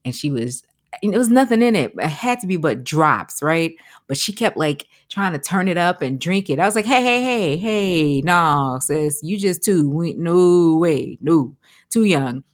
and 0.05 0.15
she 0.15 0.31
was 0.31 0.63
And 1.03 1.15
it 1.15 1.19
was 1.19 1.29
nothing 1.31 1.63
in 1.63 1.77
it. 1.77 1.93
It 1.99 2.09
had 2.09 2.41
to 2.41 2.47
be 2.47 2.57
but 2.57 2.85
drops, 2.85 3.43
right? 3.43 3.75
But 4.07 4.17
she 4.19 4.33
kept 4.33 4.57
like 4.57 4.87
trying 5.11 5.33
to 5.33 5.39
turn 5.39 5.69
it 5.69 5.77
up 5.79 6.03
and 6.03 6.21
drink 6.21 6.49
it. 6.51 6.59
I 6.59 6.67
was 6.67 6.75
like, 6.75 6.87
hey, 6.87 7.03
hey, 7.03 7.23
hey, 7.23 7.57
hey, 7.57 8.21
no, 8.23 8.79
sis, 8.81 9.21
you 9.23 9.39
just 9.39 9.63
too, 9.65 9.89
we, 9.91 10.15
no 10.15 10.77
way, 10.77 11.19
no, 11.21 11.57
too 11.91 12.05
young. 12.05 12.45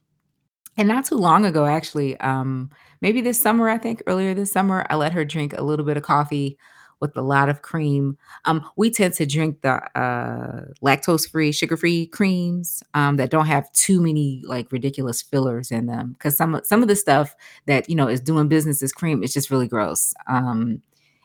And 0.76 0.88
not 0.88 1.04
too 1.06 1.16
long 1.16 1.44
ago, 1.44 1.66
actually, 1.66 2.18
um, 2.20 2.70
maybe 3.00 3.20
this 3.20 3.40
summer, 3.40 3.68
I 3.68 3.78
think 3.78 4.02
earlier 4.06 4.34
this 4.34 4.52
summer, 4.52 4.84
I 4.90 4.96
let 4.96 5.12
her 5.12 5.24
drink 5.24 5.54
a 5.56 5.62
little 5.62 5.86
bit 5.86 5.96
of 5.96 6.02
coffee 6.02 6.58
with 7.04 7.16
a 7.18 7.22
lot 7.22 7.50
of 7.50 7.60
cream. 7.60 8.16
Um, 8.46 8.66
we 8.76 8.90
tend 8.90 9.12
to 9.14 9.26
drink 9.26 9.60
the 9.60 9.74
uh, 9.98 10.64
lactose-free, 10.82 11.52
sugar-free 11.52 12.06
creams 12.06 12.82
um, 12.94 13.16
that 13.16 13.30
don't 13.30 13.46
have 13.46 13.70
too 13.72 14.00
many 14.00 14.42
like 14.46 14.72
ridiculous 14.72 15.20
fillers 15.20 15.70
in 15.70 15.84
them. 15.84 16.14
Because 16.14 16.36
some 16.36 16.58
some 16.64 16.80
of 16.80 16.88
the 16.88 16.96
stuff 16.96 17.36
that 17.66 17.88
you 17.90 17.94
know 17.94 18.08
is 18.08 18.20
doing 18.20 18.48
business 18.48 18.82
as 18.82 18.92
cream, 18.92 19.22
it's 19.22 19.34
just 19.34 19.50
really 19.50 19.68
gross. 19.68 20.14
Um, 20.26 20.80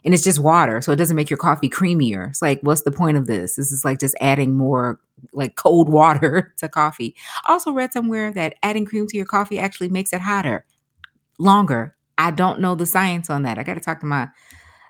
and 0.06 0.14
it's 0.14 0.24
just 0.24 0.40
water, 0.40 0.82
so 0.82 0.92
it 0.92 0.98
doesn't 0.98 1.16
make 1.16 1.30
your 1.30 1.38
coffee 1.38 1.70
creamier. 1.70 2.30
It's 2.30 2.42
like, 2.42 2.60
what's 2.62 2.84
the 2.84 2.92
point 2.92 3.18
of 3.18 3.28
this? 3.28 3.56
This 3.56 3.72
is 3.72 3.84
like 3.84 4.00
just 4.00 4.16
adding 4.22 4.56
more 4.56 5.00
like 5.34 5.56
cold 5.56 5.90
water 6.00 6.54
to 6.58 6.68
coffee. 6.68 7.16
Also 7.48 7.72
read 7.72 7.94
somewhere 7.94 8.32
that 8.34 8.56
adding 8.64 8.86
cream 8.86 9.08
to 9.08 9.18
your 9.18 9.26
coffee 9.26 9.60
actually 9.60 9.90
makes 9.90 10.12
it 10.12 10.22
hotter, 10.22 10.66
longer. 11.38 11.96
I 12.18 12.32
don't 12.32 12.60
know 12.60 12.76
the 12.76 12.86
science 12.86 13.30
on 13.30 13.44
that. 13.44 13.58
I 13.58 13.64
got 13.64 13.76
to 13.76 13.80
talk 13.80 14.02
to 14.02 14.06
my 14.06 14.28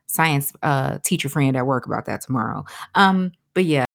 science 0.10 0.52
uh, 0.63 0.98
teacher 1.04 1.30
friend 1.30 1.56
at 1.56 1.67
work 1.67 1.86
about 1.86 2.06
that 2.06 2.22
tomorrow. 2.22 2.65
Um, 2.95 3.32
but 3.54 3.65
yeah, 3.65 3.86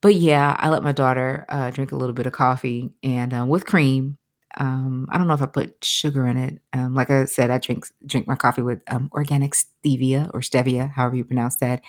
but 0.00 0.14
yeah, 0.14 0.56
I 0.58 0.68
let 0.68 0.82
my 0.82 0.92
daughter 0.92 1.46
uh, 1.48 1.70
drink 1.70 1.92
a 1.92 1.96
little 1.96 2.14
bit 2.14 2.26
of 2.26 2.32
coffee 2.32 2.90
and 3.02 3.32
uh, 3.32 3.46
with 3.46 3.66
cream. 3.66 4.16
Um, 4.56 5.06
I 5.10 5.16
don't 5.16 5.28
know 5.28 5.34
if 5.34 5.42
I 5.42 5.46
put 5.46 5.84
sugar 5.84 6.26
in 6.26 6.36
it. 6.36 6.58
Um, 6.72 6.94
like 6.94 7.08
I 7.08 7.24
said, 7.26 7.50
I 7.50 7.58
drink 7.58 7.86
drink 8.04 8.26
my 8.26 8.34
coffee 8.34 8.62
with 8.62 8.82
um, 8.90 9.08
organic 9.12 9.54
stevia 9.54 10.28
or 10.34 10.40
stevia, 10.40 10.90
however 10.90 11.14
you 11.14 11.24
pronounce 11.24 11.56
that. 11.56 11.82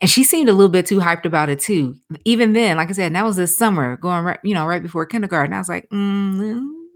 And 0.00 0.10
she 0.10 0.24
seemed 0.24 0.48
a 0.48 0.54
little 0.54 0.70
bit 0.70 0.86
too 0.86 0.98
hyped 0.98 1.26
about 1.26 1.50
it 1.50 1.60
too. 1.60 1.96
Even 2.24 2.54
then, 2.54 2.78
like 2.78 2.88
I 2.88 2.92
said, 2.92 3.14
that 3.14 3.24
was 3.24 3.36
this 3.36 3.56
summer, 3.56 3.98
going 3.98 4.24
right, 4.24 4.40
you 4.42 4.54
know, 4.54 4.64
right 4.66 4.82
before 4.82 5.04
kindergarten. 5.04 5.52
I 5.52 5.58
was 5.58 5.68
like, 5.68 5.88
mm, 5.90 6.38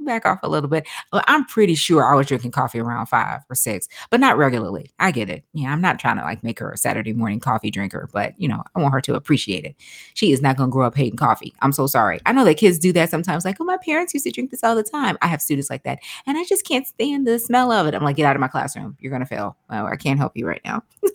back 0.04 0.26
off 0.26 0.38
a 0.42 0.48
little 0.48 0.68
bit. 0.68 0.86
I'm 1.12 1.44
pretty 1.44 1.74
sure 1.74 2.04
I 2.04 2.14
was 2.14 2.26
drinking 2.26 2.52
coffee 2.52 2.80
around 2.80 3.06
five 3.06 3.40
or 3.48 3.54
six, 3.54 3.88
but 4.10 4.20
not 4.20 4.36
regularly. 4.36 4.92
I 4.98 5.10
get 5.10 5.30
it. 5.30 5.44
Yeah, 5.52 5.72
I'm 5.72 5.80
not 5.80 5.98
trying 5.98 6.16
to 6.16 6.22
like 6.22 6.42
make 6.42 6.58
her 6.58 6.70
a 6.70 6.76
Saturday 6.76 7.12
morning 7.12 7.40
coffee 7.40 7.70
drinker, 7.70 8.08
but 8.12 8.34
you 8.38 8.48
know, 8.48 8.62
I 8.74 8.80
want 8.80 8.94
her 8.94 9.00
to 9.02 9.14
appreciate 9.14 9.64
it. 9.64 9.76
She 10.14 10.32
is 10.32 10.42
not 10.42 10.56
going 10.56 10.70
to 10.70 10.72
grow 10.72 10.86
up 10.86 10.96
hating 10.96 11.18
coffee. 11.18 11.54
I'm 11.60 11.72
so 11.72 11.86
sorry. 11.86 12.20
I 12.26 12.32
know 12.32 12.44
that 12.44 12.56
kids 12.56 12.78
do 12.78 12.92
that 12.92 13.10
sometimes, 13.10 13.44
like, 13.44 13.56
oh, 13.60 13.64
my 13.64 13.78
parents 13.84 14.14
used 14.14 14.26
to 14.26 14.32
drink 14.32 14.50
this 14.50 14.64
all 14.64 14.74
the 14.74 14.82
time. 14.82 15.18
I 15.22 15.26
have 15.26 15.42
students 15.42 15.70
like 15.70 15.84
that, 15.84 15.98
and 16.26 16.38
I 16.38 16.44
just 16.44 16.66
can't 16.66 16.86
stand 16.86 17.26
the 17.26 17.38
smell 17.38 17.72
of 17.72 17.86
it. 17.86 17.94
I'm 17.94 18.02
like, 18.02 18.16
get 18.16 18.26
out 18.26 18.36
of 18.36 18.40
my 18.40 18.48
classroom. 18.48 18.96
You're 19.00 19.10
going 19.10 19.20
to 19.20 19.26
fail. 19.26 19.56
Well, 19.68 19.86
I 19.86 19.96
can't 19.96 20.18
help 20.18 20.36
you 20.36 20.46
right 20.46 20.62
now. 20.64 20.82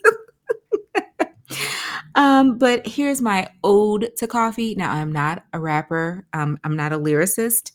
um, 2.14 2.58
but 2.58 2.86
here's 2.86 3.22
my 3.22 3.48
ode 3.64 4.10
to 4.16 4.26
coffee. 4.26 4.74
Now, 4.74 4.92
I'm 4.92 5.12
not 5.12 5.44
a 5.52 5.60
rapper. 5.60 6.26
Um, 6.32 6.58
I'm 6.64 6.76
not 6.76 6.92
a 6.92 6.98
lyricist 6.98 7.72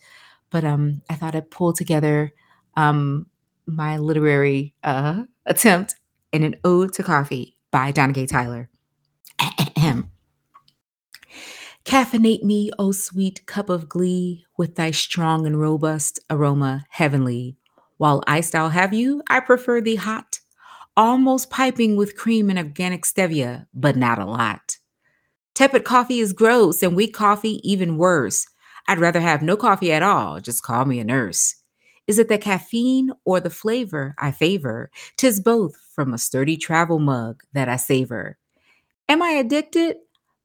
but 0.52 0.64
um, 0.64 1.02
I 1.10 1.16
thought 1.16 1.36
I'd 1.36 1.50
pull 1.50 1.74
together 1.74 2.34
um, 2.78 3.28
my 3.66 3.98
literary 3.98 4.76
uh, 4.84 5.24
attempt 5.46 5.96
in 6.32 6.44
an 6.44 6.56
ode 6.64 6.94
to 6.94 7.04
coffee 7.04 7.58
by 7.72 7.92
Donna 7.92 8.14
Gay 8.14 8.28
Tyler. 8.28 8.70
Caffeinate 11.84 12.44
me, 12.44 12.70
O 12.78 12.92
sweet 12.92 13.46
cup 13.48 13.70
of 13.70 13.90
glee, 13.90 14.46
with 14.56 14.76
thy 14.76 14.92
strong 14.92 15.48
and 15.48 15.60
robust 15.60 16.20
aroma 16.30 16.86
heavenly. 16.90 17.58
While 17.98 18.24
iced 18.28 18.54
I'll 18.56 18.70
have 18.70 18.94
you, 18.94 19.24
I 19.30 19.40
prefer 19.40 19.82
thee 19.82 19.96
hot, 19.96 20.40
almost 20.96 21.50
piping 21.50 21.96
with 21.96 22.16
cream 22.16 22.50
and 22.50 22.60
organic 22.60 23.04
stevia, 23.04 23.66
but 23.74 23.96
not 23.96 24.20
a 24.20 24.26
lot. 24.26 24.78
Tepid 25.56 25.84
coffee 25.84 26.20
is 26.20 26.34
gross, 26.34 26.82
and 26.84 26.96
weak 26.96 27.14
coffee 27.14 27.60
even 27.70 27.98
worse. 27.98 28.48
I'd 28.92 29.00
rather 29.00 29.22
have 29.22 29.42
no 29.42 29.56
coffee 29.56 29.94
at 29.94 30.04
all. 30.04 30.42
Just 30.42 30.64
call 30.64 30.84
me 30.84 31.00
a 31.00 31.06
nurse. 31.06 31.56
Is 32.08 32.20
it 32.20 32.28
the 32.28 32.38
caffeine 32.38 33.14
or 33.24 33.40
the 33.40 33.50
flavor 33.50 34.14
I 34.18 34.32
favor? 34.32 34.92
Tis 35.16 35.40
both 35.40 35.78
from 35.96 36.14
a 36.14 36.18
sturdy 36.18 36.58
travel 36.58 37.00
mug 37.00 37.42
that 37.54 37.70
I 37.70 37.78
savor. 37.78 38.38
Am 39.08 39.22
I 39.22 39.30
addicted? 39.30 39.96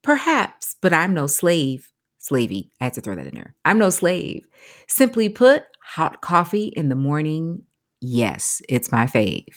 Perhaps, 0.05 0.77
but 0.81 0.93
I'm 0.93 1.13
no 1.13 1.27
slave. 1.27 1.89
Slavey, 2.21 2.71
I 2.81 2.85
had 2.85 2.93
to 2.93 3.01
throw 3.01 3.17
that 3.17 3.27
in 3.27 3.35
there. 3.35 3.57
I'm 3.65 3.79
no 3.79 3.91
slave. 3.91 4.45
Simply 4.87 5.29
put, 5.29 5.65
hot 5.83 6.21
coffee 6.21 6.67
in 6.69 6.89
the 6.89 6.95
morning. 6.95 7.65
Yes, 8.01 8.63
it's 8.69 8.93
my 8.93 9.07
fave. 9.07 9.57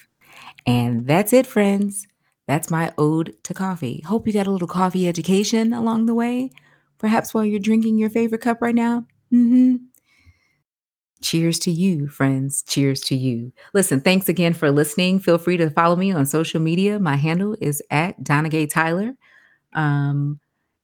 And 0.66 1.06
that's 1.06 1.32
it, 1.32 1.46
friends. 1.46 2.08
That's 2.48 2.72
my 2.72 2.92
ode 2.98 3.36
to 3.44 3.54
coffee. 3.54 4.02
Hope 4.08 4.26
you 4.26 4.34
got 4.34 4.48
a 4.48 4.52
little 4.52 4.68
coffee 4.68 5.08
education 5.08 5.74
along 5.74 6.08
the 6.08 6.16
way 6.16 6.50
perhaps 7.00 7.34
while 7.34 7.46
you're 7.46 7.60
drinking 7.60 7.98
your 7.98 8.10
favorite 8.10 8.42
cup 8.42 8.62
right 8.62 8.76
now. 8.76 9.06
Mm-hmm. 9.34 9.78
Cheers 11.22 11.60
to 11.60 11.72
you, 11.72 12.08
friends. 12.08 12.64
Cheers 12.64 13.02
to 13.02 13.16
you. 13.16 13.52
Listen, 13.74 14.00
thanks 14.00 14.30
again 14.30 14.54
for 14.54 14.72
listening. 14.72 15.20
Feel 15.20 15.38
free 15.38 15.58
to 15.58 15.70
follow 15.70 15.96
me 15.96 16.12
on 16.12 16.26
social 16.26 16.62
media. 16.62 17.00
My 17.00 17.18
handle 17.18 17.58
is 17.60 17.82
at 17.92 18.24
Donna 18.24 18.50
Gay 18.50 18.68
Tyler. 18.68 19.14
Um, 19.74 20.40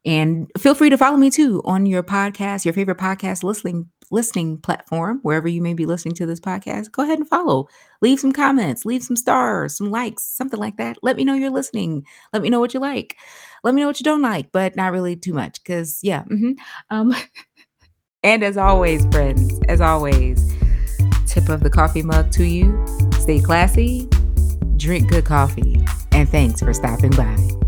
and 0.05 0.51
feel 0.57 0.75
free 0.75 0.89
to 0.89 0.97
follow 0.97 1.17
me 1.17 1.31
too 1.31 1.61
on 1.65 1.85
your 1.85 2.03
podcast, 2.03 2.65
your 2.65 2.73
favorite 2.73 2.97
podcast 2.97 3.43
listening 3.43 3.89
listening 4.11 4.57
platform, 4.59 5.19
wherever 5.23 5.47
you 5.47 5.61
may 5.61 5.73
be 5.73 5.85
listening 5.85 6.13
to 6.15 6.25
this 6.25 6.39
podcast. 6.39 6.91
Go 6.91 7.03
ahead 7.03 7.17
and 7.17 7.27
follow. 7.27 7.67
Leave 8.01 8.19
some 8.19 8.31
comments, 8.31 8.85
leave 8.85 9.03
some 9.03 9.15
stars, 9.15 9.77
some 9.77 9.89
likes, 9.89 10.23
something 10.23 10.59
like 10.59 10.77
that. 10.77 10.97
Let 11.01 11.15
me 11.15 11.23
know 11.23 11.33
you're 11.33 11.49
listening. 11.49 12.05
Let 12.33 12.41
me 12.41 12.49
know 12.49 12.59
what 12.59 12.73
you 12.73 12.79
like. 12.79 13.17
Let 13.65 13.73
me 13.73 13.81
know 13.81 13.87
what 13.87 13.99
you 13.99 14.03
don't 14.03 14.21
like, 14.21 14.51
but 14.51 14.75
not 14.75 14.91
really 14.91 15.15
too 15.15 15.33
much. 15.33 15.63
Cause 15.63 15.99
yeah. 16.03 16.23
Mm-hmm. 16.25 16.51
Um, 16.91 17.15
and 18.23 18.43
as 18.43 18.57
always, 18.57 19.07
friends, 19.07 19.59
as 19.67 19.81
always, 19.81 20.53
tip 21.25 21.49
of 21.49 21.61
the 21.61 21.71
coffee 21.71 22.03
mug 22.03 22.31
to 22.33 22.43
you. 22.45 22.85
Stay 23.19 23.41
classy, 23.41 24.07
drink 24.77 25.09
good 25.09 25.25
coffee, 25.25 25.83
and 26.11 26.29
thanks 26.29 26.61
for 26.61 26.75
stopping 26.75 27.09
by. 27.11 27.64